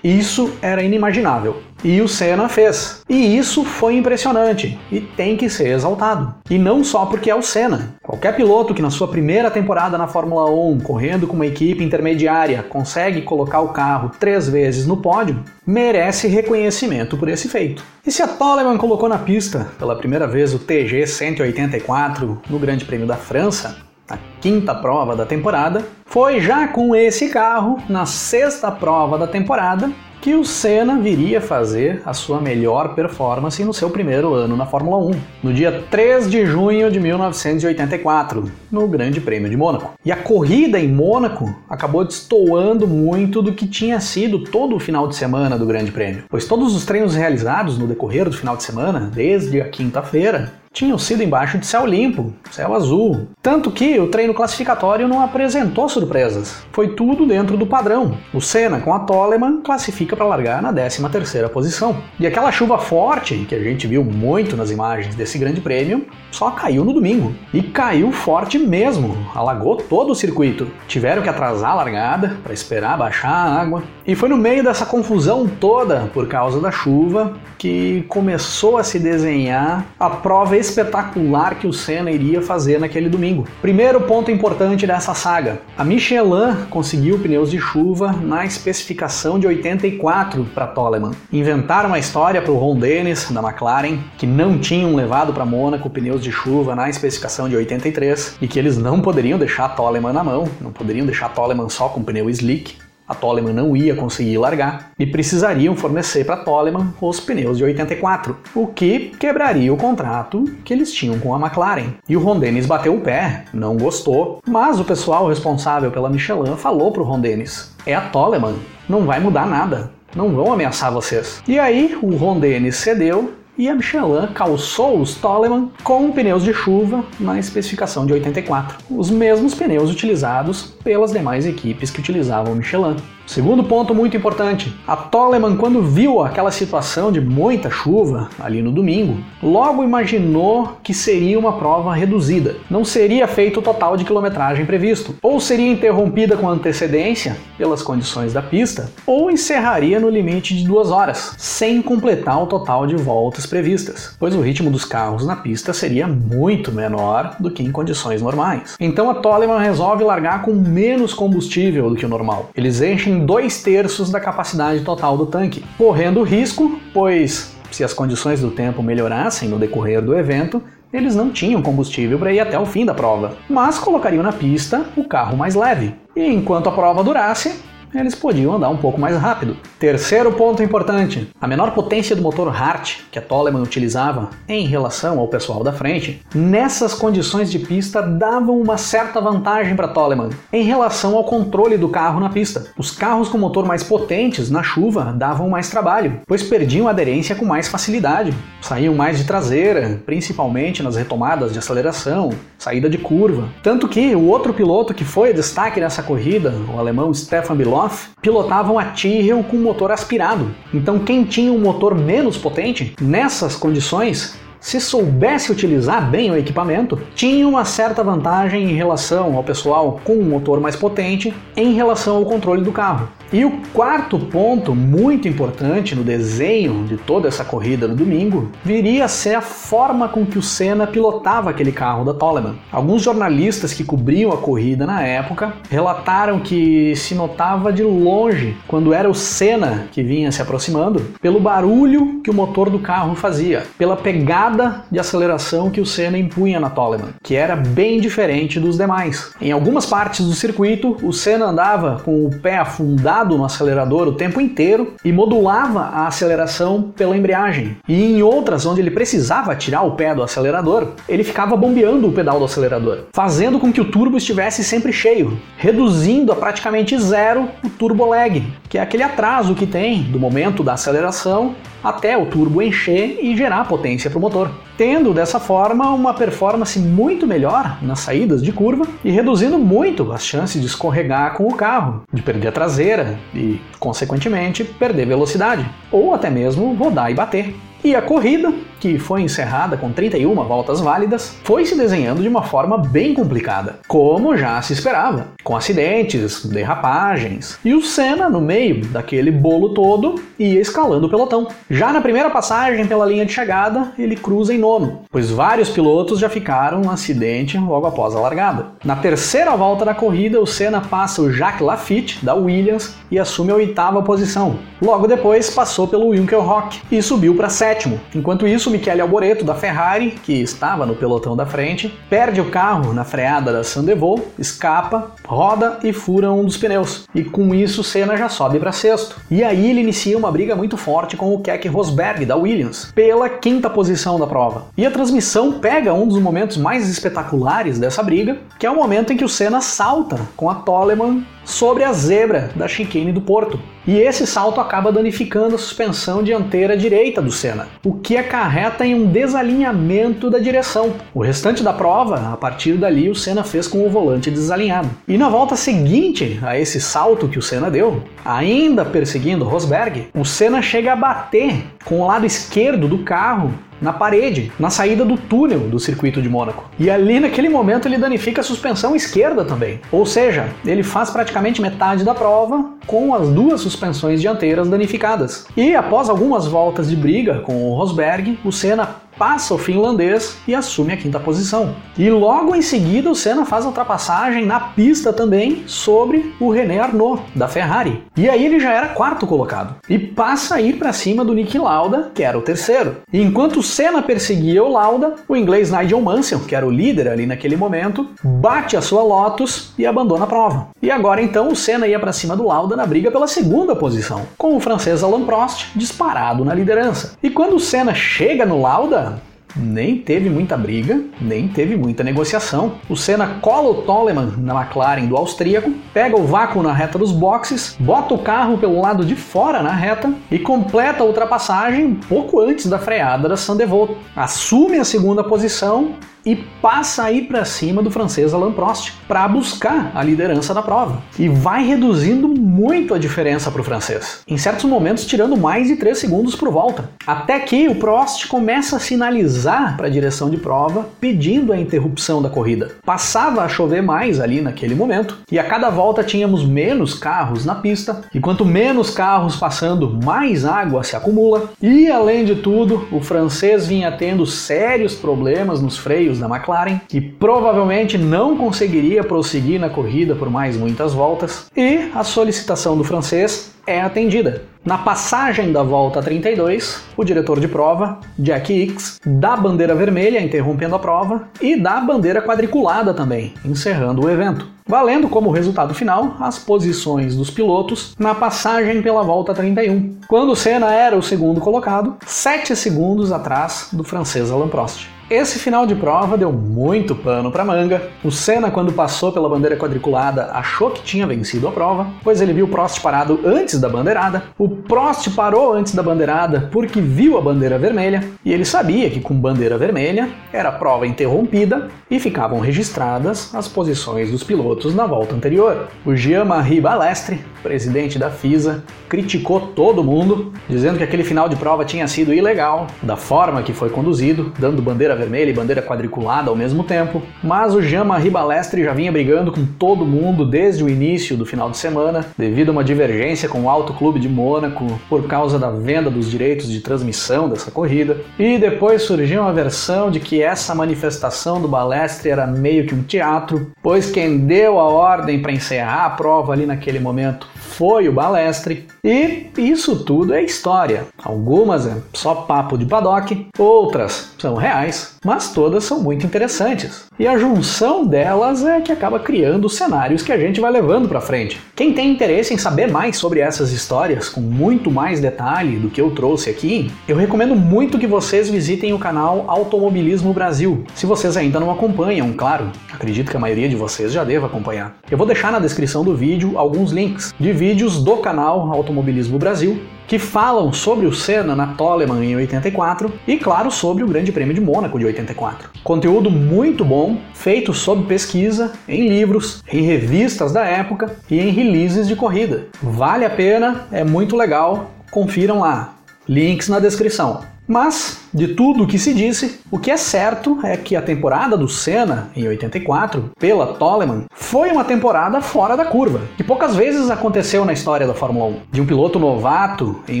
Isso 0.04 0.52
era 0.60 0.82
inimaginável. 0.82 1.62
E 1.84 2.00
o 2.00 2.06
Senna 2.06 2.48
fez. 2.48 3.02
E 3.08 3.36
isso 3.36 3.64
foi 3.64 3.96
impressionante 3.96 4.78
e 4.90 5.00
tem 5.00 5.36
que 5.36 5.50
ser 5.50 5.68
exaltado. 5.68 6.32
E 6.48 6.56
não 6.56 6.84
só 6.84 7.06
porque 7.06 7.30
é 7.30 7.34
o 7.34 7.42
Senna. 7.42 7.96
Qualquer 8.02 8.36
piloto 8.36 8.72
que 8.72 8.82
na 8.82 8.90
sua 8.90 9.08
primeira 9.08 9.50
temporada 9.50 9.98
na 9.98 10.06
Fórmula 10.06 10.48
1, 10.48 10.80
correndo 10.80 11.26
com 11.26 11.34
uma 11.34 11.46
equipe 11.46 11.82
intermediária, 11.82 12.62
consegue 12.62 13.22
colocar 13.22 13.60
o 13.60 13.70
carro 13.70 14.12
três 14.20 14.48
vezes 14.48 14.86
no 14.86 14.96
pódio, 14.96 15.42
merece 15.66 16.28
reconhecimento 16.28 17.16
por 17.16 17.28
esse 17.28 17.48
feito. 17.48 17.82
E 18.06 18.12
se 18.12 18.22
a 18.22 18.28
Toleman 18.28 18.78
colocou 18.78 19.08
na 19.08 19.18
pista 19.18 19.68
pela 19.78 19.96
primeira 19.96 20.26
vez 20.26 20.54
o 20.54 20.60
TG 20.60 21.06
184 21.06 22.42
no 22.48 22.58
Grande 22.58 22.84
Prêmio 22.84 23.06
da 23.06 23.16
França, 23.16 23.76
a 24.08 24.18
quinta 24.40 24.74
prova 24.74 25.16
da 25.16 25.24
temporada, 25.24 25.82
foi 26.06 26.40
já 26.40 26.68
com 26.68 26.94
esse 26.94 27.28
carro, 27.28 27.78
na 27.88 28.04
sexta 28.04 28.70
prova 28.70 29.16
da 29.16 29.26
temporada, 29.26 29.90
que 30.22 30.36
o 30.36 30.44
Senna 30.44 30.98
viria 30.98 31.40
fazer 31.40 32.00
a 32.06 32.14
sua 32.14 32.40
melhor 32.40 32.94
performance 32.94 33.64
no 33.64 33.74
seu 33.74 33.90
primeiro 33.90 34.32
ano 34.32 34.56
na 34.56 34.64
Fórmula 34.64 34.96
1, 34.98 35.20
no 35.42 35.52
dia 35.52 35.82
3 35.90 36.30
de 36.30 36.46
junho 36.46 36.92
de 36.92 37.00
1984, 37.00 38.48
no 38.70 38.86
Grande 38.86 39.20
Prêmio 39.20 39.50
de 39.50 39.56
Mônaco. 39.56 39.94
E 40.04 40.12
a 40.12 40.16
corrida 40.16 40.78
em 40.78 40.86
Mônaco 40.86 41.52
acabou 41.68 42.04
destoando 42.04 42.86
muito 42.86 43.42
do 43.42 43.52
que 43.52 43.66
tinha 43.66 43.98
sido 43.98 44.44
todo 44.44 44.76
o 44.76 44.80
final 44.80 45.08
de 45.08 45.16
semana 45.16 45.58
do 45.58 45.66
Grande 45.66 45.90
Prêmio, 45.90 46.22
pois 46.30 46.46
todos 46.46 46.72
os 46.76 46.86
treinos 46.86 47.16
realizados 47.16 47.76
no 47.76 47.88
decorrer 47.88 48.26
do 48.26 48.36
final 48.36 48.56
de 48.56 48.62
semana, 48.62 49.10
desde 49.12 49.60
a 49.60 49.68
quinta-feira, 49.68 50.61
tinham 50.72 50.96
sido 50.96 51.22
embaixo 51.22 51.58
de 51.58 51.66
céu 51.66 51.84
limpo, 51.84 52.32
céu 52.50 52.74
azul. 52.74 53.28
Tanto 53.42 53.70
que 53.70 54.00
o 54.00 54.08
treino 54.08 54.32
classificatório 54.32 55.06
não 55.06 55.22
apresentou 55.22 55.88
surpresas. 55.88 56.62
Foi 56.72 56.88
tudo 56.88 57.26
dentro 57.26 57.56
do 57.56 57.66
padrão. 57.66 58.16
O 58.32 58.40
Senna 58.40 58.80
com 58.80 58.94
a 58.94 59.00
Toleman 59.00 59.60
classifica 59.62 60.16
para 60.16 60.24
largar 60.24 60.62
na 60.62 60.72
13ª 60.72 61.48
posição. 61.50 61.96
E 62.18 62.26
aquela 62.26 62.50
chuva 62.50 62.78
forte, 62.78 63.44
que 63.48 63.54
a 63.54 63.62
gente 63.62 63.86
viu 63.86 64.02
muito 64.02 64.56
nas 64.56 64.70
imagens 64.70 65.14
desse 65.14 65.38
grande 65.38 65.60
prêmio, 65.60 66.06
só 66.30 66.50
caiu 66.50 66.84
no 66.84 66.94
domingo. 66.94 67.34
E 67.52 67.62
caiu 67.62 68.10
forte 68.10 68.58
mesmo, 68.58 69.16
alagou 69.34 69.76
todo 69.76 70.12
o 70.12 70.14
circuito. 70.14 70.66
Tiveram 70.88 71.22
que 71.22 71.28
atrasar 71.28 71.72
a 71.72 71.74
largada 71.74 72.36
para 72.42 72.54
esperar 72.54 72.96
baixar 72.96 73.28
a 73.28 73.60
água. 73.60 73.82
E 74.06 74.14
foi 74.14 74.28
no 74.28 74.36
meio 74.36 74.64
dessa 74.64 74.86
confusão 74.86 75.46
toda, 75.46 76.10
por 76.14 76.26
causa 76.26 76.60
da 76.60 76.70
chuva, 76.70 77.34
que 77.58 78.04
começou 78.08 78.78
a 78.78 78.82
se 78.82 78.98
desenhar 78.98 79.84
a 79.98 80.08
prova 80.08 80.56
espetacular 80.62 81.56
que 81.56 81.66
o 81.66 81.72
Senna 81.72 82.10
iria 82.10 82.40
fazer 82.40 82.80
naquele 82.80 83.08
domingo. 83.08 83.46
Primeiro 83.60 84.00
ponto 84.02 84.30
importante 84.30 84.86
dessa 84.86 85.14
saga: 85.14 85.60
a 85.76 85.84
Michelin 85.84 86.64
conseguiu 86.70 87.18
pneus 87.18 87.50
de 87.50 87.58
chuva 87.58 88.12
na 88.12 88.46
especificação 88.46 89.38
de 89.38 89.46
84 89.46 90.44
para 90.54 90.66
Toleman. 90.66 91.12
Inventaram 91.32 91.88
uma 91.88 91.98
história 91.98 92.40
para 92.40 92.52
o 92.52 92.56
Ron 92.56 92.78
Dennis 92.78 93.30
da 93.30 93.42
McLaren 93.42 93.98
que 94.16 94.26
não 94.26 94.58
tinham 94.58 94.94
levado 94.94 95.32
para 95.32 95.44
Mônaco 95.44 95.90
pneus 95.90 96.22
de 96.22 96.30
chuva 96.32 96.74
na 96.74 96.88
especificação 96.88 97.48
de 97.48 97.56
83 97.56 98.38
e 98.40 98.48
que 98.48 98.58
eles 98.58 98.78
não 98.78 99.00
poderiam 99.00 99.38
deixar 99.38 99.68
Toleman 99.70 100.12
na 100.12 100.24
mão, 100.24 100.48
não 100.60 100.72
poderiam 100.72 101.04
deixar 101.04 101.28
Toleman 101.30 101.68
só 101.68 101.88
com 101.88 102.02
pneu 102.02 102.30
slick 102.30 102.76
a 103.12 103.14
Toleman 103.14 103.52
não 103.52 103.76
ia 103.76 103.94
conseguir 103.94 104.38
largar 104.38 104.90
e 104.98 105.06
precisariam 105.06 105.76
fornecer 105.76 106.24
para 106.24 106.38
Toleman 106.38 106.92
os 107.00 107.20
pneus 107.20 107.58
de 107.58 107.64
84, 107.64 108.36
o 108.54 108.66
que 108.66 109.12
quebraria 109.20 109.72
o 109.72 109.76
contrato 109.76 110.44
que 110.64 110.72
eles 110.72 110.92
tinham 110.92 111.18
com 111.18 111.34
a 111.34 111.38
McLaren. 111.38 111.94
E 112.08 112.16
o 112.16 112.20
Ron 112.20 112.38
Dennis 112.38 112.66
bateu 112.66 112.94
o 112.94 113.00
pé, 113.00 113.44
não 113.52 113.76
gostou, 113.76 114.40
mas 114.46 114.80
o 114.80 114.84
pessoal 114.84 115.28
responsável 115.28 115.90
pela 115.90 116.08
Michelin 116.08 116.56
falou 116.56 116.90
para 116.90 117.02
o 117.02 117.04
Ron 117.04 117.20
Dennis: 117.20 117.74
é 117.86 117.94
a 117.94 118.00
Toleman, 118.00 118.54
não 118.88 119.04
vai 119.04 119.20
mudar 119.20 119.46
nada. 119.46 119.90
Não 120.14 120.28
vão 120.28 120.52
ameaçar 120.52 120.92
vocês. 120.92 121.42
E 121.48 121.58
aí 121.58 121.96
o 122.02 122.14
Ron 122.16 122.38
Dennis 122.38 122.76
cedeu 122.76 123.32
e 123.56 123.68
a 123.68 123.74
Michelin 123.74 124.28
calçou 124.34 125.00
os 125.00 125.14
Toleman 125.14 125.70
com 125.84 126.10
pneus 126.10 126.42
de 126.42 126.54
chuva 126.54 127.04
na 127.20 127.38
especificação 127.38 128.06
de 128.06 128.12
84, 128.14 128.78
os 128.90 129.10
mesmos 129.10 129.54
pneus 129.54 129.90
utilizados 129.90 130.72
pelas 130.82 131.12
demais 131.12 131.46
equipes 131.46 131.90
que 131.90 132.00
utilizavam 132.00 132.54
Michelin. 132.54 132.96
Segundo 133.32 133.64
ponto 133.64 133.94
muito 133.94 134.14
importante, 134.14 134.76
a 134.86 134.94
Toleman 134.94 135.56
quando 135.56 135.80
viu 135.80 136.20
aquela 136.20 136.50
situação 136.50 137.10
de 137.10 137.18
muita 137.18 137.70
chuva 137.70 138.28
ali 138.38 138.60
no 138.60 138.70
domingo, 138.70 139.24
logo 139.42 139.82
imaginou 139.82 140.76
que 140.82 140.92
seria 140.92 141.38
uma 141.38 141.54
prova 141.54 141.94
reduzida. 141.94 142.56
Não 142.68 142.84
seria 142.84 143.26
feito 143.26 143.60
o 143.60 143.62
total 143.62 143.96
de 143.96 144.04
quilometragem 144.04 144.66
previsto, 144.66 145.14
ou 145.22 145.40
seria 145.40 145.72
interrompida 145.72 146.36
com 146.36 146.46
antecedência 146.46 147.38
pelas 147.56 147.80
condições 147.80 148.34
da 148.34 148.42
pista, 148.42 148.92
ou 149.06 149.30
encerraria 149.30 149.98
no 149.98 150.10
limite 150.10 150.54
de 150.54 150.66
duas 150.66 150.90
horas, 150.90 151.34
sem 151.38 151.80
completar 151.80 152.42
o 152.42 152.46
total 152.46 152.86
de 152.86 152.96
voltas 152.96 153.46
previstas, 153.46 154.14
pois 154.20 154.34
o 154.34 154.42
ritmo 154.42 154.70
dos 154.70 154.84
carros 154.84 155.26
na 155.26 155.36
pista 155.36 155.72
seria 155.72 156.06
muito 156.06 156.70
menor 156.70 157.36
do 157.40 157.50
que 157.50 157.62
em 157.62 157.72
condições 157.72 158.20
normais. 158.20 158.76
Então 158.78 159.08
a 159.08 159.14
Toleman 159.14 159.58
resolve 159.58 160.04
largar 160.04 160.42
com 160.42 160.52
menos 160.52 161.14
combustível 161.14 161.88
do 161.88 161.96
que 161.96 162.04
o 162.04 162.10
normal. 162.10 162.50
Eles 162.54 162.82
enchem 162.82 163.21
em 163.22 163.24
dois 163.24 163.62
terços 163.62 164.10
da 164.10 164.18
capacidade 164.18 164.80
total 164.80 165.16
do 165.16 165.26
tanque, 165.26 165.64
correndo 165.78 166.24
risco, 166.24 166.80
pois 166.92 167.54
se 167.70 167.84
as 167.84 167.94
condições 167.94 168.40
do 168.40 168.50
tempo 168.50 168.82
melhorassem 168.82 169.48
no 169.48 169.60
decorrer 169.60 170.02
do 170.02 170.12
evento, 170.12 170.60
eles 170.92 171.14
não 171.14 171.30
tinham 171.30 171.62
combustível 171.62 172.18
para 172.18 172.32
ir 172.32 172.40
até 172.40 172.58
o 172.58 172.66
fim 172.66 172.84
da 172.84 172.92
prova, 172.92 173.36
mas 173.48 173.78
colocariam 173.78 174.24
na 174.24 174.32
pista 174.32 174.84
o 174.96 175.04
carro 175.04 175.36
mais 175.36 175.54
leve. 175.54 175.94
E 176.16 176.26
enquanto 176.26 176.68
a 176.68 176.72
prova 176.72 177.04
durasse, 177.04 177.54
eles 177.94 178.14
podiam 178.14 178.54
andar 178.54 178.70
um 178.70 178.76
pouco 178.76 179.00
mais 179.00 179.16
rápido. 179.16 179.56
Terceiro 179.78 180.32
ponto 180.32 180.62
importante: 180.62 181.28
a 181.40 181.46
menor 181.46 181.72
potência 181.72 182.16
do 182.16 182.22
motor 182.22 182.48
Hart 182.48 183.00
que 183.10 183.18
a 183.18 183.22
Toleman 183.22 183.62
utilizava 183.62 184.30
em 184.48 184.66
relação 184.66 185.18
ao 185.18 185.28
pessoal 185.28 185.62
da 185.62 185.72
frente, 185.72 186.22
nessas 186.34 186.94
condições 186.94 187.50
de 187.50 187.58
pista 187.58 188.02
davam 188.02 188.60
uma 188.60 188.78
certa 188.78 189.20
vantagem 189.20 189.76
para 189.76 189.88
Toleman 189.88 190.30
em 190.52 190.62
relação 190.62 191.16
ao 191.16 191.24
controle 191.24 191.76
do 191.76 191.88
carro 191.88 192.20
na 192.20 192.30
pista. 192.30 192.66
Os 192.78 192.90
carros 192.90 193.28
com 193.28 193.38
motor 193.38 193.66
mais 193.66 193.82
potentes 193.82 194.50
na 194.50 194.62
chuva 194.62 195.12
davam 195.12 195.48
mais 195.48 195.68
trabalho, 195.68 196.20
pois 196.26 196.42
perdiam 196.42 196.88
aderência 196.88 197.34
com 197.34 197.44
mais 197.44 197.68
facilidade, 197.68 198.32
saíam 198.60 198.94
mais 198.94 199.18
de 199.18 199.24
traseira, 199.24 200.00
principalmente 200.06 200.82
nas 200.82 200.96
retomadas 200.96 201.52
de 201.52 201.58
aceleração, 201.58 202.30
saída 202.58 202.88
de 202.88 202.98
curva. 202.98 203.48
Tanto 203.62 203.88
que 203.88 204.14
o 204.14 204.26
outro 204.26 204.54
piloto 204.54 204.94
que 204.94 205.04
foi 205.04 205.32
destaque 205.32 205.80
nessa 205.80 206.02
corrida, 206.02 206.54
o 206.72 206.78
alemão 206.78 207.12
Stefan 207.12 207.56
Bilot, 207.56 207.81
pilotavam 208.20 208.78
a 208.78 208.84
Tyrrell 208.86 209.42
com 209.44 209.56
motor 209.56 209.90
aspirado. 209.90 210.54
Então 210.72 210.98
quem 210.98 211.24
tinha 211.24 211.52
um 211.52 211.58
motor 211.58 211.94
menos 211.94 212.36
potente, 212.36 212.94
nessas 213.00 213.56
condições, 213.56 214.38
se 214.60 214.80
soubesse 214.80 215.50
utilizar 215.50 216.08
bem 216.08 216.30
o 216.30 216.36
equipamento, 216.36 216.96
tinha 217.16 217.48
uma 217.48 217.64
certa 217.64 218.04
vantagem 218.04 218.70
em 218.70 218.76
relação 218.76 219.36
ao 219.36 219.42
pessoal 219.42 220.00
com 220.04 220.14
um 220.14 220.24
motor 220.24 220.60
mais 220.60 220.76
potente 220.76 221.34
em 221.56 221.74
relação 221.74 222.16
ao 222.16 222.24
controle 222.24 222.62
do 222.62 222.70
carro. 222.70 223.08
E 223.32 223.46
o 223.46 223.62
quarto 223.72 224.18
ponto, 224.18 224.74
muito 224.74 225.26
importante 225.26 225.94
no 225.94 226.04
desenho 226.04 226.84
de 226.84 226.98
toda 226.98 227.28
essa 227.28 227.42
corrida 227.42 227.88
no 227.88 227.96
domingo, 227.96 228.52
viria 228.62 229.06
a 229.06 229.08
ser 229.08 229.34
a 229.34 229.40
forma 229.40 230.06
com 230.06 230.26
que 230.26 230.38
o 230.38 230.42
Senna 230.42 230.86
pilotava 230.86 231.48
aquele 231.48 231.72
carro 231.72 232.04
da 232.04 232.12
Toleman. 232.12 232.56
Alguns 232.70 233.00
jornalistas 233.00 233.72
que 233.72 233.84
cobriam 233.84 234.32
a 234.32 234.36
corrida 234.36 234.84
na 234.84 235.00
época 235.00 235.54
relataram 235.70 236.40
que 236.40 236.94
se 236.94 237.14
notava 237.14 237.72
de 237.72 237.82
longe, 237.82 238.54
quando 238.68 238.92
era 238.92 239.08
o 239.08 239.14
Senna 239.14 239.86
que 239.90 240.02
vinha 240.02 240.30
se 240.30 240.42
aproximando, 240.42 241.00
pelo 241.22 241.40
barulho 241.40 242.20
que 242.22 242.30
o 242.30 242.34
motor 242.34 242.68
do 242.68 242.80
carro 242.80 243.14
fazia, 243.14 243.62
pela 243.78 243.96
pegada 243.96 244.84
de 244.90 244.98
aceleração 244.98 245.70
que 245.70 245.80
o 245.80 245.86
Senna 245.86 246.18
impunha 246.18 246.60
na 246.60 246.68
Toleman, 246.68 247.14
que 247.22 247.34
era 247.34 247.56
bem 247.56 247.98
diferente 247.98 248.60
dos 248.60 248.76
demais. 248.76 249.32
Em 249.40 249.52
algumas 249.52 249.86
partes 249.86 250.26
do 250.26 250.34
circuito, 250.34 250.98
o 251.02 251.14
Senna 251.14 251.46
andava 251.46 252.02
com 252.04 252.26
o 252.26 252.30
pé 252.30 252.58
afundado 252.58 253.21
no 253.24 253.44
acelerador 253.44 254.08
o 254.08 254.14
tempo 254.14 254.40
inteiro 254.40 254.94
e 255.04 255.12
modulava 255.12 255.80
a 255.80 256.06
aceleração 256.06 256.92
pela 256.94 257.16
embreagem. 257.16 257.76
E 257.88 258.12
em 258.12 258.22
outras 258.22 258.66
onde 258.66 258.80
ele 258.80 258.90
precisava 258.90 259.54
tirar 259.54 259.82
o 259.82 259.92
pé 259.92 260.14
do 260.14 260.22
acelerador, 260.22 260.88
ele 261.08 261.24
ficava 261.24 261.56
bombeando 261.56 262.08
o 262.08 262.12
pedal 262.12 262.38
do 262.38 262.44
acelerador, 262.44 263.04
fazendo 263.12 263.58
com 263.58 263.72
que 263.72 263.80
o 263.80 263.90
turbo 263.90 264.16
estivesse 264.16 264.64
sempre 264.64 264.92
cheio, 264.92 265.38
reduzindo 265.56 266.32
a 266.32 266.36
praticamente 266.36 266.98
zero 266.98 267.48
o 267.64 267.68
turbo 267.68 268.06
lag, 268.06 268.42
que 268.68 268.78
é 268.78 268.80
aquele 268.80 269.02
atraso 269.02 269.54
que 269.54 269.66
tem 269.66 270.02
do 270.02 270.18
momento 270.18 270.62
da 270.62 270.74
aceleração 270.74 271.54
até 271.82 272.16
o 272.16 272.26
turbo 272.26 272.62
encher 272.62 273.18
e 273.20 273.36
gerar 273.36 273.66
potência 273.66 274.08
para 274.08 274.18
o 274.18 274.22
motor, 274.22 274.50
tendo 274.82 275.14
dessa 275.14 275.38
forma 275.38 275.90
uma 275.90 276.12
performance 276.12 276.76
muito 276.76 277.24
melhor 277.24 277.78
nas 277.80 278.00
saídas 278.00 278.42
de 278.42 278.50
curva 278.50 278.84
e 279.04 279.12
reduzindo 279.12 279.56
muito 279.56 280.10
as 280.10 280.26
chances 280.26 280.60
de 280.60 280.66
escorregar 280.66 281.34
com 281.34 281.46
o 281.46 281.54
carro, 281.54 282.02
de 282.12 282.20
perder 282.20 282.48
a 282.48 282.52
traseira 282.52 283.16
e, 283.32 283.60
consequentemente, 283.78 284.64
perder 284.64 285.06
velocidade, 285.06 285.64
ou 285.88 286.12
até 286.12 286.28
mesmo 286.28 286.74
rodar 286.74 287.12
e 287.12 287.14
bater. 287.14 287.54
E 287.84 287.96
a 287.96 288.00
corrida, 288.00 288.52
que 288.78 288.96
foi 288.96 289.22
encerrada 289.22 289.76
com 289.76 289.90
31 289.90 290.32
voltas 290.44 290.80
válidas, 290.80 291.36
foi 291.42 291.66
se 291.66 291.76
desenhando 291.76 292.22
de 292.22 292.28
uma 292.28 292.44
forma 292.44 292.78
bem 292.78 293.12
complicada, 293.12 293.80
como 293.88 294.36
já 294.36 294.62
se 294.62 294.72
esperava, 294.72 295.30
com 295.42 295.56
acidentes, 295.56 296.46
derrapagens, 296.46 297.58
e 297.64 297.74
o 297.74 297.82
Senna, 297.82 298.28
no 298.28 298.40
meio 298.40 298.86
daquele 298.86 299.32
bolo 299.32 299.70
todo, 299.74 300.14
ia 300.38 300.60
escalando 300.60 301.08
o 301.08 301.10
pelotão. 301.10 301.48
Já 301.68 301.92
na 301.92 302.00
primeira 302.00 302.30
passagem 302.30 302.86
pela 302.86 303.04
linha 303.04 303.26
de 303.26 303.32
chegada, 303.32 303.92
ele 303.98 304.14
cruza 304.14 304.54
em 304.54 304.58
nono, 304.58 305.00
pois 305.10 305.28
vários 305.28 305.68
pilotos 305.68 306.20
já 306.20 306.28
ficaram 306.28 306.82
no 306.82 306.90
acidente 306.90 307.58
logo 307.58 307.86
após 307.88 308.14
a 308.14 308.20
largada. 308.20 308.66
Na 308.84 308.94
terceira 308.94 309.56
volta 309.56 309.84
da 309.84 309.94
corrida, 309.94 310.40
o 310.40 310.46
Senna 310.46 310.80
passa 310.80 311.20
o 311.20 311.32
Jacques 311.32 311.66
Lafitte, 311.66 312.24
da 312.24 312.34
Williams, 312.34 312.94
e 313.10 313.18
assume 313.18 313.50
a 313.50 313.56
oitava 313.56 314.02
posição. 314.02 314.58
Logo 314.80 315.08
depois, 315.08 315.50
passou 315.50 315.88
pelo 315.88 316.10
Winkelhock 316.10 316.80
e 316.90 317.02
subiu 317.02 317.34
para 317.34 317.48
sétima 317.48 317.71
sétimo. 317.72 317.98
Enquanto 318.14 318.46
isso, 318.46 318.70
Michele 318.70 319.00
Alboreto, 319.00 319.44
da 319.44 319.54
Ferrari, 319.54 320.10
que 320.22 320.34
estava 320.34 320.84
no 320.84 320.94
pelotão 320.94 321.34
da 321.34 321.46
frente, 321.46 321.88
perde 322.10 322.40
o 322.40 322.50
carro 322.50 322.92
na 322.92 323.02
freada 323.02 323.50
da 323.50 323.64
Sandevaux, 323.64 324.22
escapa, 324.38 325.12
roda 325.26 325.78
e 325.82 325.92
fura 325.92 326.30
um 326.30 326.44
dos 326.44 326.58
pneus. 326.58 327.08
E 327.14 327.24
com 327.24 327.54
isso, 327.54 327.82
Senna 327.82 328.16
já 328.16 328.28
sobe 328.28 328.58
para 328.58 328.72
sexto. 328.72 329.16
E 329.30 329.42
aí 329.42 329.70
ele 329.70 329.80
inicia 329.80 330.18
uma 330.18 330.30
briga 330.30 330.54
muito 330.54 330.76
forte 330.76 331.16
com 331.16 331.34
o 331.34 331.40
Keck 331.40 331.66
Rosberg, 331.68 332.26
da 332.26 332.36
Williams, 332.36 332.92
pela 332.94 333.28
quinta 333.28 333.70
posição 333.70 334.18
da 334.18 334.26
prova. 334.26 334.66
E 334.76 334.84
a 334.84 334.90
transmissão 334.90 335.52
pega 335.52 335.94
um 335.94 336.06
dos 336.06 336.20
momentos 336.20 336.58
mais 336.58 336.90
espetaculares 336.90 337.78
dessa 337.78 338.02
briga, 338.02 338.36
que 338.58 338.66
é 338.66 338.70
o 338.70 338.76
momento 338.76 339.12
em 339.12 339.16
que 339.16 339.24
o 339.24 339.28
Senna 339.28 339.62
salta 339.62 340.20
com 340.36 340.50
a 340.50 340.56
Toleman 340.56 341.24
sobre 341.44 341.84
a 341.84 341.92
zebra 341.92 342.50
da 342.54 342.68
chicane 342.68 343.12
do 343.12 343.20
Porto. 343.20 343.58
E 343.86 343.96
esse 343.96 344.26
salto 344.26 344.60
acaba 344.60 344.92
danificando 344.92 345.56
a 345.56 345.58
suspensão 345.58 346.22
dianteira 346.22 346.76
direita 346.76 347.20
do 347.20 347.32
Senna, 347.32 347.61
o 347.84 347.94
que 347.94 348.16
acarreta 348.16 348.84
em 348.84 348.94
um 348.94 349.06
desalinhamento 349.06 350.30
da 350.30 350.38
direção. 350.38 350.92
O 351.14 351.22
restante 351.22 351.62
da 351.62 351.72
prova, 351.72 352.32
a 352.32 352.36
partir 352.36 352.74
dali, 352.74 353.08
o 353.08 353.14
Senna 353.14 353.44
fez 353.44 353.66
com 353.66 353.86
o 353.86 353.90
volante 353.90 354.30
desalinhado. 354.30 354.90
E 355.06 355.18
na 355.18 355.28
volta 355.28 355.56
seguinte 355.56 356.38
a 356.42 356.58
esse 356.58 356.80
salto 356.80 357.28
que 357.28 357.38
o 357.38 357.42
Senna 357.42 357.70
deu, 357.70 358.02
ainda 358.24 358.84
perseguindo 358.84 359.44
Rosberg, 359.44 360.08
o 360.14 360.24
Senna 360.24 360.62
chega 360.62 360.92
a 360.92 360.96
bater 360.96 361.64
com 361.84 362.00
o 362.00 362.06
lado 362.06 362.26
esquerdo 362.26 362.88
do 362.88 362.98
carro 362.98 363.52
na 363.82 363.92
parede, 363.92 364.52
na 364.58 364.70
saída 364.70 365.04
do 365.04 365.16
túnel 365.16 365.60
do 365.60 365.78
circuito 365.78 366.22
de 366.22 366.28
Mônaco. 366.28 366.70
E 366.78 366.88
ali 366.88 367.18
naquele 367.20 367.48
momento 367.48 367.86
ele 367.86 367.98
danifica 367.98 368.40
a 368.40 368.44
suspensão 368.44 368.94
esquerda 368.94 369.44
também. 369.44 369.80
Ou 369.90 370.06
seja, 370.06 370.48
ele 370.64 370.82
faz 370.82 371.10
praticamente 371.10 371.60
metade 371.60 372.04
da 372.04 372.14
prova 372.14 372.70
com 372.86 373.14
as 373.14 373.28
duas 373.28 373.60
suspensões 373.60 374.20
dianteiras 374.20 374.68
danificadas. 374.68 375.46
E 375.56 375.74
após 375.74 376.08
algumas 376.08 376.46
voltas 376.46 376.88
de 376.88 376.96
briga 376.96 377.40
com 377.40 377.70
o 377.70 377.74
Rosberg, 377.74 378.38
o 378.44 378.52
Senna 378.52 379.01
passa 379.18 379.54
o 379.54 379.58
finlandês 379.58 380.36
e 380.46 380.54
assume 380.54 380.92
a 380.92 380.96
quinta 380.96 381.20
posição. 381.20 381.74
E 381.96 382.10
logo 382.10 382.54
em 382.54 382.62
seguida 382.62 383.10
o 383.10 383.14
Senna 383.14 383.44
faz 383.44 383.64
a 383.64 383.68
ultrapassagem 383.68 384.46
na 384.46 384.60
pista 384.60 385.12
também 385.12 385.64
sobre 385.66 386.34
o 386.40 386.50
René 386.50 386.80
Arnoux 386.80 387.22
da 387.34 387.48
Ferrari. 387.48 388.02
E 388.16 388.28
aí 388.28 388.44
ele 388.44 388.60
já 388.60 388.72
era 388.72 388.88
quarto 388.88 389.26
colocado 389.26 389.76
e 389.88 389.98
passa 389.98 390.56
a 390.56 390.60
ir 390.60 390.78
para 390.78 390.92
cima 390.92 391.24
do 391.24 391.34
Nick 391.34 391.58
Lauda, 391.58 392.10
que 392.14 392.22
era 392.22 392.38
o 392.38 392.42
terceiro. 392.42 392.96
E 393.12 393.20
enquanto 393.20 393.58
o 393.58 393.62
Senna 393.62 394.02
perseguia 394.02 394.62
o 394.62 394.72
Lauda, 394.72 395.14
o 395.28 395.36
inglês 395.36 395.70
Nigel 395.70 396.00
Mansell, 396.00 396.40
que 396.40 396.54
era 396.54 396.66
o 396.66 396.70
líder 396.70 397.08
ali 397.08 397.26
naquele 397.26 397.56
momento, 397.56 398.08
bate 398.22 398.76
a 398.76 398.82
sua 398.82 399.02
Lotus 399.02 399.72
e 399.78 399.86
abandona 399.86 400.24
a 400.24 400.26
prova. 400.26 400.68
E 400.82 400.90
agora 400.90 401.22
então 401.22 401.48
o 401.48 401.56
Senna 401.56 401.86
ia 401.86 401.98
para 401.98 402.12
cima 402.12 402.36
do 402.36 402.46
Lauda 402.46 402.76
na 402.76 402.86
briga 402.86 403.10
pela 403.10 403.26
segunda 403.26 403.74
posição, 403.74 404.22
com 404.36 404.56
o 404.56 404.60
francês 404.60 405.02
Alain 405.02 405.24
Prost 405.24 405.70
disparado 405.76 406.44
na 406.44 406.54
liderança. 406.54 407.16
E 407.22 407.30
quando 407.30 407.56
o 407.56 407.60
Senna 407.60 407.94
chega 407.94 408.44
no 408.44 408.60
Lauda, 408.60 409.11
nem 409.56 409.98
teve 409.98 410.30
muita 410.30 410.56
briga, 410.56 411.00
nem 411.20 411.48
teve 411.48 411.76
muita 411.76 412.02
negociação. 412.02 412.74
O 412.88 412.96
Senna 412.96 413.38
cola 413.40 413.70
o 413.70 413.82
Toleman 413.82 414.34
na 414.38 414.60
McLaren 414.60 415.06
do 415.06 415.16
austríaco, 415.16 415.72
pega 415.92 416.16
o 416.16 416.26
vácuo 416.26 416.62
na 416.62 416.72
reta 416.72 416.98
dos 416.98 417.12
boxes, 417.12 417.76
bota 417.78 418.14
o 418.14 418.18
carro 418.18 418.58
pelo 418.58 418.80
lado 418.80 419.04
de 419.04 419.14
fora 419.14 419.62
na 419.62 419.72
reta 419.72 420.12
e 420.30 420.38
completa 420.38 421.02
a 421.02 421.06
ultrapassagem 421.06 421.94
pouco 422.08 422.40
antes 422.40 422.66
da 422.66 422.78
freada 422.78 423.28
da 423.28 423.36
Sandevolt. 423.36 423.92
Assume 424.16 424.78
a 424.78 424.84
segunda 424.84 425.22
posição 425.24 425.94
e 426.24 426.36
passa 426.36 427.04
a 427.04 427.12
ir 427.12 427.22
para 427.22 427.44
cima 427.44 427.82
do 427.82 427.90
francês 427.90 428.32
Alain 428.32 428.52
Prost 428.52 428.92
para 429.06 429.26
buscar 429.28 429.92
a 429.94 430.02
liderança 430.02 430.54
da 430.54 430.62
prova. 430.62 431.02
E 431.18 431.28
vai 431.28 431.64
reduzindo 431.64 432.28
muito 432.28 432.94
a 432.94 432.98
diferença 432.98 433.50
para 433.50 433.60
o 433.60 433.64
francês, 433.64 434.22
em 434.26 434.38
certos 434.38 434.64
momentos 434.64 435.04
tirando 435.04 435.36
mais 435.36 435.68
de 435.68 435.76
3 435.76 435.98
segundos 435.98 436.34
por 436.34 436.50
volta. 436.50 436.90
Até 437.06 437.38
que 437.40 437.68
o 437.68 437.74
Prost 437.74 438.26
começa 438.28 438.76
a 438.76 438.80
sinalizar 438.80 439.76
para 439.76 439.86
a 439.86 439.90
direção 439.90 440.30
de 440.30 440.36
prova 440.36 440.88
pedindo 441.00 441.52
a 441.52 441.58
interrupção 441.58 442.22
da 442.22 442.28
corrida. 442.28 442.72
Passava 442.84 443.42
a 443.42 443.48
chover 443.48 443.82
mais 443.82 444.20
ali 444.20 444.40
naquele 444.40 444.74
momento 444.74 445.18
e 445.30 445.38
a 445.38 445.44
cada 445.44 445.70
volta 445.70 446.04
tínhamos 446.04 446.44
menos 446.44 446.94
carros 446.94 447.44
na 447.44 447.54
pista, 447.54 448.02
e 448.14 448.20
quanto 448.20 448.44
menos 448.44 448.90
carros 448.90 449.36
passando, 449.36 449.98
mais 450.04 450.44
água 450.44 450.82
se 450.82 450.94
acumula. 450.94 451.50
E 451.60 451.90
além 451.90 452.24
de 452.24 452.36
tudo, 452.36 452.86
o 452.90 453.00
francês 453.00 453.66
vinha 453.66 453.90
tendo 453.90 454.26
sérios 454.26 454.94
problemas 454.94 455.60
nos 455.60 455.76
freios 455.76 456.11
da 456.18 456.26
McLaren, 456.26 456.80
que 456.88 457.00
provavelmente 457.00 457.96
não 457.98 458.36
conseguiria 458.36 459.04
prosseguir 459.04 459.60
na 459.60 459.68
corrida 459.68 460.14
por 460.14 460.30
mais 460.30 460.56
muitas 460.56 460.92
voltas, 460.92 461.46
e 461.56 461.90
a 461.94 462.04
solicitação 462.04 462.76
do 462.76 462.84
francês 462.84 463.52
é 463.66 463.80
atendida. 463.80 464.42
Na 464.64 464.78
passagem 464.78 465.52
da 465.52 465.62
volta 465.62 466.00
32, 466.00 466.82
o 466.96 467.04
diretor 467.04 467.40
de 467.40 467.48
prova, 467.48 467.98
Jack 468.18 468.52
Hicks, 468.52 469.00
dá 469.04 469.36
bandeira 469.36 469.74
vermelha, 469.74 470.20
interrompendo 470.20 470.76
a 470.76 470.78
prova, 470.78 471.28
e 471.40 471.56
dá 471.56 471.80
bandeira 471.80 472.22
quadriculada 472.22 472.94
também, 472.94 473.34
encerrando 473.44 474.04
o 474.04 474.10
evento. 474.10 474.46
Valendo 474.66 475.08
como 475.08 475.32
resultado 475.32 475.74
final 475.74 476.16
as 476.20 476.38
posições 476.38 477.16
dos 477.16 477.30
pilotos 477.30 477.96
na 477.98 478.14
passagem 478.14 478.80
pela 478.80 479.02
volta 479.02 479.34
31, 479.34 479.96
quando 480.06 480.36
Senna 480.36 480.72
era 480.72 480.96
o 480.96 481.02
segundo 481.02 481.40
colocado, 481.40 481.96
7 482.06 482.54
segundos 482.54 483.10
atrás 483.10 483.68
do 483.72 483.82
francês 483.82 484.30
Alain 484.30 484.48
Prost. 484.48 484.86
Esse 485.12 485.38
final 485.38 485.66
de 485.66 485.74
prova 485.74 486.16
deu 486.16 486.32
muito 486.32 486.94
pano 486.94 487.30
para 487.30 487.44
manga. 487.44 487.82
O 488.02 488.10
Senna, 488.10 488.50
quando 488.50 488.72
passou 488.72 489.12
pela 489.12 489.28
bandeira 489.28 489.58
quadriculada, 489.58 490.30
achou 490.32 490.70
que 490.70 490.82
tinha 490.82 491.06
vencido 491.06 491.46
a 491.46 491.52
prova, 491.52 491.86
pois 492.02 492.22
ele 492.22 492.32
viu 492.32 492.46
o 492.46 492.48
Prost 492.48 492.80
parado 492.80 493.20
antes 493.22 493.60
da 493.60 493.68
bandeirada. 493.68 494.22
O 494.38 494.48
Prost 494.48 495.10
parou 495.14 495.52
antes 495.52 495.74
da 495.74 495.82
bandeirada 495.82 496.48
porque 496.50 496.80
viu 496.80 497.18
a 497.18 497.20
bandeira 497.20 497.58
vermelha 497.58 498.02
e 498.24 498.32
ele 498.32 498.46
sabia 498.46 498.88
que 498.88 499.02
com 499.02 499.12
bandeira 499.12 499.58
vermelha 499.58 500.08
era 500.32 500.50
prova 500.50 500.86
interrompida 500.86 501.68
e 501.90 502.00
ficavam 502.00 502.40
registradas 502.40 503.34
as 503.34 503.46
posições 503.46 504.10
dos 504.10 504.24
pilotos 504.24 504.74
na 504.74 504.86
volta 504.86 505.14
anterior. 505.14 505.68
O 505.84 505.94
Jean-Marie 505.94 506.62
Balestre, 506.62 507.22
presidente 507.42 507.98
da 507.98 508.10
FISA, 508.10 508.62
criticou 508.88 509.40
todo 509.40 509.82
mundo, 509.82 510.32
dizendo 510.48 510.78
que 510.78 510.84
aquele 510.84 511.04
final 511.04 511.28
de 511.28 511.36
prova 511.36 511.64
tinha 511.64 511.88
sido 511.88 512.14
ilegal, 512.14 512.66
da 512.82 512.96
forma 512.96 513.42
que 513.42 513.52
foi 513.52 513.70
conduzido, 513.70 514.32
dando 514.38 514.62
bandeira 514.62 514.94
vermelha 514.94 515.30
e 515.30 515.34
bandeira 515.34 515.62
quadriculada 515.62 516.30
ao 516.30 516.36
mesmo 516.36 516.62
tempo. 516.62 517.02
Mas 517.22 517.54
o 517.54 517.62
Jean-Marie 517.62 518.10
Balestre 518.10 518.62
já 518.62 518.72
vinha 518.72 518.92
brigando 518.92 519.32
com 519.32 519.44
todo 519.44 519.84
mundo 519.84 520.24
desde 520.24 520.62
o 520.62 520.68
início 520.68 521.16
do 521.16 521.26
final 521.26 521.50
de 521.50 521.56
semana, 521.56 522.06
devido 522.16 522.50
a 522.50 522.52
uma 522.52 522.64
divergência 522.64 523.28
com 523.28 523.42
o 523.42 523.48
Alto 523.48 523.72
Clube 523.72 523.98
de 523.98 524.08
Mônaco 524.08 524.66
por 524.88 525.06
causa 525.06 525.38
da 525.38 525.50
venda 525.50 525.90
dos 525.90 526.10
direitos 526.10 526.48
de 526.48 526.60
transmissão 526.60 527.28
dessa 527.28 527.50
corrida. 527.50 527.96
E 528.18 528.38
depois 528.38 528.82
surgiu 528.82 529.22
uma 529.22 529.32
versão 529.32 529.90
de 529.90 530.00
que 530.00 530.22
essa 530.22 530.54
manifestação 530.54 531.40
do 531.40 531.48
Balestre 531.48 532.10
era 532.10 532.26
meio 532.26 532.66
que 532.66 532.74
um 532.74 532.82
teatro, 532.82 533.50
pois 533.62 533.90
quem 533.90 534.18
deu 534.18 534.60
a 534.60 534.64
ordem 534.64 535.20
para 535.20 535.32
encerrar 535.32 535.86
a 535.86 535.90
prova 535.90 536.32
ali 536.32 536.46
naquele 536.46 536.78
momento 536.78 537.31
foi 537.34 537.88
o 537.88 537.92
Balestre. 537.92 538.66
E 538.82 539.26
isso 539.38 539.84
tudo 539.84 540.14
é 540.14 540.22
história. 540.22 540.86
Algumas 541.02 541.66
é 541.66 541.76
só 541.92 542.14
papo 542.14 542.58
de 542.58 542.66
paddock, 542.66 543.28
outras 543.38 544.10
são 544.18 544.34
reais, 544.34 544.96
mas 545.04 545.32
todas 545.32 545.64
são 545.64 545.80
muito 545.80 546.06
interessantes. 546.06 546.86
E 546.98 547.06
a 547.06 547.18
junção 547.18 547.86
delas 547.86 548.44
é 548.44 548.60
que 548.60 548.72
acaba 548.72 548.98
criando 548.98 549.46
os 549.46 549.56
cenários 549.56 550.02
que 550.02 550.12
a 550.12 550.18
gente 550.18 550.40
vai 550.40 550.50
levando 550.50 550.88
para 550.88 551.00
frente. 551.00 551.40
Quem 551.54 551.72
tem 551.72 551.90
interesse 551.90 552.34
em 552.34 552.38
saber 552.38 552.70
mais 552.70 552.96
sobre 552.96 553.20
essas 553.20 553.52
histórias 553.52 554.08
com 554.08 554.20
muito 554.20 554.70
mais 554.70 555.00
detalhe 555.00 555.58
do 555.58 555.70
que 555.70 555.80
eu 555.80 555.90
trouxe 555.90 556.30
aqui, 556.30 556.70
eu 556.88 556.96
recomendo 556.96 557.34
muito 557.34 557.78
que 557.78 557.86
vocês 557.86 558.28
visitem 558.28 558.72
o 558.72 558.78
canal 558.78 559.24
Automobilismo 559.28 560.12
Brasil. 560.12 560.64
Se 560.74 560.86
vocês 560.86 561.16
ainda 561.16 561.40
não 561.40 561.50
acompanham, 561.50 562.12
claro, 562.12 562.50
acredito 562.72 563.10
que 563.10 563.16
a 563.16 563.20
maioria 563.20 563.48
de 563.48 563.56
vocês 563.56 563.92
já 563.92 564.04
deva 564.04 564.26
acompanhar. 564.26 564.76
Eu 564.90 564.98
vou 564.98 565.06
deixar 565.06 565.32
na 565.32 565.38
descrição 565.38 565.84
do 565.84 565.94
vídeo 565.94 566.38
alguns 566.38 566.72
links 566.72 567.14
de 567.22 567.32
vídeos 567.32 567.82
do 567.82 567.98
canal 567.98 568.52
Automobilismo 568.52 569.16
Brasil 569.16 569.62
que 569.86 569.96
falam 569.96 570.52
sobre 570.52 570.86
o 570.86 570.92
Senna 570.92 571.36
na 571.36 571.48
Toleman 571.54 572.02
em 572.02 572.16
84 572.16 572.92
e, 573.06 573.16
claro, 573.16 573.48
sobre 573.48 573.84
o 573.84 573.86
Grande 573.86 574.10
Prêmio 574.10 574.34
de 574.34 574.40
Mônaco 574.40 574.76
de 574.76 574.86
84. 574.86 575.50
Conteúdo 575.62 576.10
muito 576.10 576.64
bom, 576.64 576.96
feito 577.14 577.54
sob 577.54 577.84
pesquisa, 577.86 578.52
em 578.66 578.88
livros, 578.88 579.42
em 579.52 579.62
revistas 579.62 580.32
da 580.32 580.44
época 580.44 580.96
e 581.08 581.20
em 581.20 581.30
releases 581.30 581.86
de 581.86 581.94
corrida. 581.94 582.46
Vale 582.60 583.04
a 583.04 583.10
pena, 583.10 583.66
é 583.70 583.84
muito 583.84 584.16
legal, 584.16 584.72
confiram 584.90 585.40
lá. 585.40 585.74
Links 586.08 586.48
na 586.48 586.58
descrição. 586.58 587.31
Mas, 587.46 588.00
de 588.14 588.28
tudo 588.28 588.64
o 588.64 588.66
que 588.66 588.78
se 588.78 588.94
disse, 588.94 589.40
o 589.50 589.58
que 589.58 589.70
é 589.70 589.76
certo 589.76 590.38
é 590.44 590.56
que 590.56 590.76
a 590.76 590.82
temporada 590.82 591.36
do 591.36 591.48
Senna, 591.48 592.10
em 592.14 592.26
84, 592.28 593.10
pela 593.18 593.54
Toleman, 593.54 594.04
foi 594.12 594.50
uma 594.50 594.64
temporada 594.64 595.20
fora 595.20 595.56
da 595.56 595.64
curva, 595.64 596.02
que 596.16 596.22
poucas 596.22 596.54
vezes 596.54 596.90
aconteceu 596.90 597.44
na 597.44 597.52
história 597.52 597.86
da 597.86 597.94
Fórmula 597.94 598.26
1. 598.26 598.36
De 598.52 598.60
um 598.60 598.66
piloto 598.66 598.98
novato, 598.98 599.80
em 599.88 600.00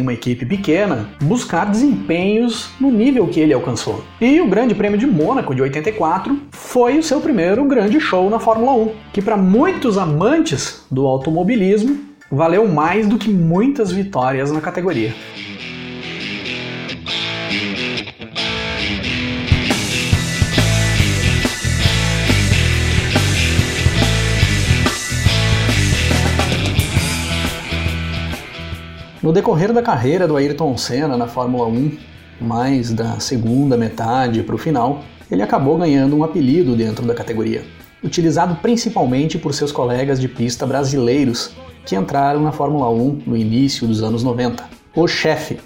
uma 0.00 0.12
equipe 0.12 0.46
pequena, 0.46 1.08
buscar 1.20 1.66
desempenhos 1.66 2.70
no 2.80 2.90
nível 2.90 3.26
que 3.26 3.40
ele 3.40 3.52
alcançou. 3.52 4.04
E 4.20 4.40
o 4.40 4.48
Grande 4.48 4.74
Prêmio 4.74 4.98
de 4.98 5.06
Mônaco 5.06 5.54
de 5.54 5.62
84 5.62 6.38
foi 6.52 6.98
o 6.98 7.02
seu 7.02 7.20
primeiro 7.20 7.64
grande 7.64 8.00
show 8.00 8.30
na 8.30 8.38
Fórmula 8.38 8.72
1, 8.72 8.90
que 9.12 9.20
para 9.20 9.36
muitos 9.36 9.98
amantes 9.98 10.86
do 10.90 11.06
automobilismo 11.06 11.98
valeu 12.30 12.66
mais 12.66 13.06
do 13.06 13.18
que 13.18 13.28
muitas 13.28 13.92
vitórias 13.92 14.50
na 14.50 14.60
categoria. 14.60 15.14
No 29.22 29.32
decorrer 29.32 29.72
da 29.72 29.80
carreira 29.80 30.26
do 30.26 30.36
Ayrton 30.36 30.76
Senna 30.76 31.16
na 31.16 31.28
Fórmula 31.28 31.68
1, 31.68 31.96
mais 32.40 32.92
da 32.92 33.20
segunda 33.20 33.76
metade 33.76 34.42
para 34.42 34.56
o 34.56 34.58
final, 34.58 35.04
ele 35.30 35.40
acabou 35.40 35.78
ganhando 35.78 36.16
um 36.16 36.24
apelido 36.24 36.74
dentro 36.74 37.06
da 37.06 37.14
categoria, 37.14 37.62
utilizado 38.02 38.56
principalmente 38.56 39.38
por 39.38 39.54
seus 39.54 39.70
colegas 39.70 40.20
de 40.20 40.26
pista 40.26 40.66
brasileiros 40.66 41.52
que 41.86 41.94
entraram 41.94 42.42
na 42.42 42.50
Fórmula 42.50 42.90
1 42.90 43.22
no 43.24 43.36
início 43.36 43.86
dos 43.86 44.02
anos 44.02 44.24
90. 44.24 44.64
O 44.92 45.06
chefe, 45.06 45.60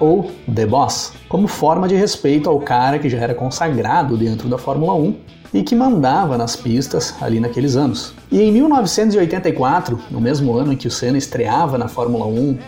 ou 0.00 0.32
The 0.52 0.66
Boss, 0.66 1.12
como 1.28 1.46
forma 1.46 1.86
de 1.86 1.94
respeito 1.94 2.50
ao 2.50 2.58
cara 2.58 2.98
que 2.98 3.08
já 3.08 3.18
era 3.18 3.36
consagrado 3.36 4.16
dentro 4.16 4.48
da 4.48 4.58
Fórmula 4.58 4.94
1 4.94 5.14
e 5.54 5.62
que 5.62 5.76
mandava 5.76 6.36
nas 6.36 6.56
pistas 6.56 7.14
ali 7.20 7.38
naqueles 7.38 7.76
anos. 7.76 8.14
E 8.32 8.42
em 8.42 8.50
1984, 8.50 9.96
no 10.10 10.20
mesmo 10.20 10.56
ano 10.56 10.72
em 10.72 10.76
que 10.76 10.88
o 10.88 10.90
Senna 10.90 11.16
estreava 11.16 11.78
na 11.78 11.86
Fórmula 11.86 12.26
1 12.26 12.58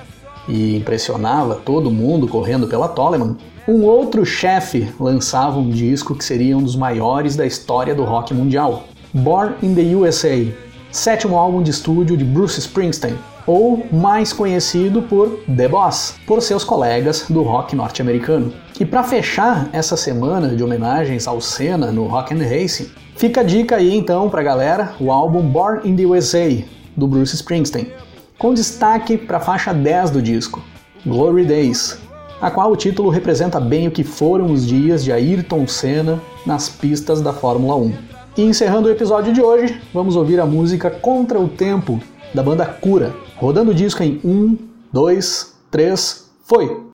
e 0.48 0.76
impressionava 0.76 1.56
todo 1.56 1.90
mundo 1.90 2.26
correndo 2.26 2.66
pela 2.66 2.88
Toleman, 2.88 3.37
um 3.68 3.84
outro 3.84 4.24
chefe 4.24 4.88
lançava 4.98 5.58
um 5.58 5.68
disco 5.68 6.14
que 6.14 6.24
seria 6.24 6.56
um 6.56 6.62
dos 6.62 6.74
maiores 6.74 7.37
da 7.37 7.46
história 7.46 7.94
do 7.94 8.04
rock 8.04 8.32
mundial, 8.32 8.84
Born 9.12 9.54
in 9.62 9.74
the 9.74 9.94
USA, 9.94 10.46
sétimo 10.90 11.37
álbum 11.37 11.62
de 11.62 11.70
estúdio 11.70 12.16
de 12.16 12.24
Bruce 12.24 12.58
Springsteen. 12.58 13.14
ou 13.46 13.87
mais 13.90 14.30
conhecido 14.30 15.00
por 15.00 15.40
The 15.56 15.68
Boss, 15.68 16.16
por 16.26 16.42
seus 16.42 16.62
colegas 16.62 17.24
do 17.30 17.42
rock 17.42 17.74
norte-americano. 17.74 18.52
E 18.78 18.84
para 18.84 19.02
fechar 19.02 19.70
essa 19.72 19.96
semana 19.96 20.54
de 20.54 20.62
homenagens 20.62 21.26
ao 21.26 21.40
Senna 21.40 21.90
no 21.90 22.06
Rock 22.06 22.34
and 22.34 22.46
Racing, 22.46 22.90
fica 23.16 23.40
a 23.40 23.44
dica 23.44 23.76
aí 23.76 23.96
então 23.96 24.28
pra 24.28 24.42
galera, 24.42 24.92
o 25.00 25.11
álbum 25.11 25.40
Born 25.40 25.88
in 25.88 25.96
the 25.96 26.04
USA, 26.04 26.62
do 26.94 27.06
Bruce 27.06 27.34
Springsteen, 27.34 27.90
com 28.38 28.55
destaque 28.55 29.18
para 29.18 29.38
a 29.38 29.40
faixa 29.40 29.74
10 29.74 30.11
do 30.11 30.22
disco, 30.22 30.62
Glory 31.05 31.44
Days, 31.44 31.98
a 32.40 32.51
qual 32.51 32.70
o 32.70 32.77
título 32.77 33.11
representa 33.11 33.59
bem 33.59 33.88
o 33.88 33.90
que 33.90 34.05
foram 34.05 34.53
os 34.53 34.64
dias 34.64 35.03
de 35.03 35.12
Ayrton 35.12 35.66
Senna 35.66 36.20
nas 36.46 36.68
pistas 36.68 37.20
da 37.20 37.33
Fórmula 37.33 37.74
1. 37.77 37.92
E 38.37 38.42
encerrando 38.42 38.88
o 38.88 38.92
episódio 38.92 39.33
de 39.33 39.42
hoje, 39.42 39.81
vamos 39.92 40.14
ouvir 40.14 40.38
a 40.38 40.46
música 40.46 40.88
Contra 40.88 41.40
o 41.40 41.48
Tempo, 41.48 42.01
da 42.33 42.42
banda 42.42 42.64
Cura, 42.64 43.12
rodando 43.37 43.72
o 43.72 43.74
disco 43.74 44.03
em 44.03 44.20
1, 44.24 44.57
2, 44.92 45.55
3, 45.70 46.31
foi! 46.44 46.88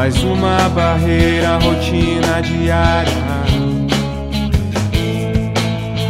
Mais 0.00 0.16
uma 0.24 0.66
barreira, 0.70 1.58
rotina 1.58 2.40
diária. 2.40 3.12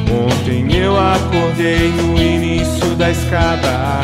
Ontem 0.09 0.77
eu 0.77 0.97
acordei 0.97 1.91
no 1.91 2.17
início 2.17 2.95
da 2.95 3.11
escada. 3.11 4.01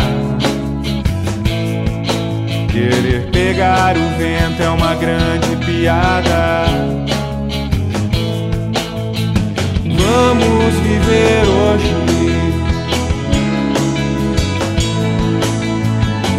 Querer 2.73 3.31
pegar 3.31 3.97
o 3.97 4.19
vento 4.19 4.61
é 4.61 4.69
uma 4.71 4.97
grande 4.97 5.55
piada. 5.65 6.65
Vamos 9.85 10.75
viver 10.83 11.47
hoje. 11.47 11.95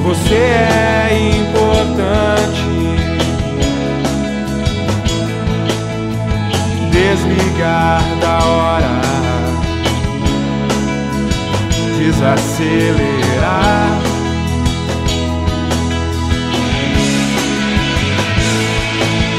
Você 0.03 0.35
é 0.35 1.37
importante. 1.39 2.86
Desligar 7.09 8.03
da 8.19 8.37
hora, 8.45 8.99
desacelerar. 11.97 13.87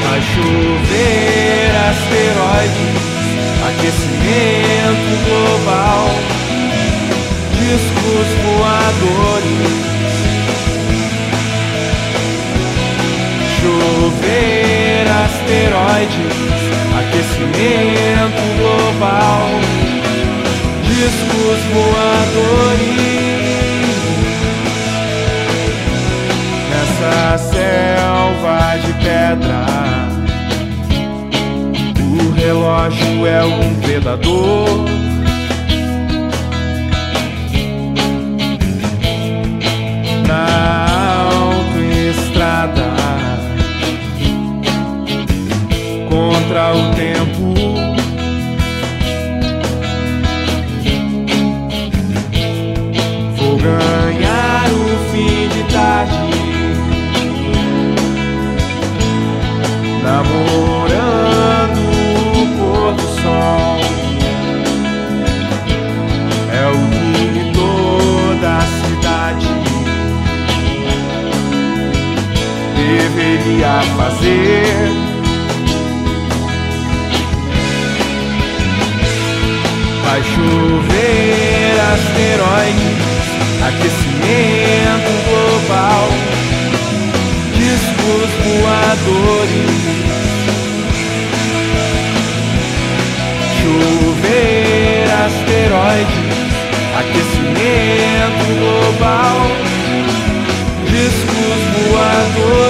Vai 0.03 0.21
chover 0.33 1.69
asteroides, 1.91 2.97
aquecimento 3.67 5.11
global, 5.27 6.09
discos 7.59 8.29
voadores 8.45 9.38
aquecimento 17.39 18.41
global, 18.57 19.47
discos 20.83 21.59
voadores. 21.73 22.99
Nessa 26.69 27.37
selva 27.37 28.77
de 28.85 28.93
pedra, 28.93 29.65
o 31.99 32.31
relógio 32.33 33.25
é 33.25 33.43
um 33.45 33.75
predador. 33.81 34.85
Na 40.27 40.45
autoestrada 41.31 42.89
contra 46.09 46.73
o 46.73 46.95
tempo. 46.95 47.08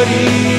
Voadores. 0.09 0.58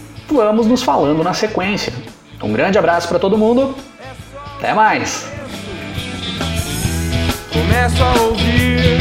vamos 0.29 0.67
nos 0.67 0.83
falando 0.83 1.23
na 1.23 1.33
sequência. 1.33 1.93
Um 2.41 2.51
grande 2.51 2.77
abraço 2.77 3.07
para 3.07 3.19
todo 3.19 3.37
mundo. 3.37 3.75
Até 4.57 4.73
mais. 4.73 5.27
Começo 7.51 8.03
a 8.03 8.21
ouvir 8.21 8.99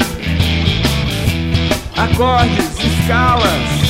acordes, 1.97 2.79
escalas. 2.79 3.81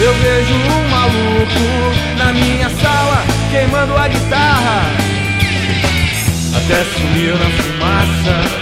Eu 0.00 0.12
vejo 0.14 0.54
um 0.54 0.88
maluco 0.88 2.18
na 2.18 2.32
minha 2.32 2.68
sala 2.68 3.22
queimando 3.50 3.96
a 3.96 4.08
guitarra 4.08 4.82
até 6.56 6.84
sumir 6.84 7.34
na 7.38 7.50
fumaça. 7.50 8.61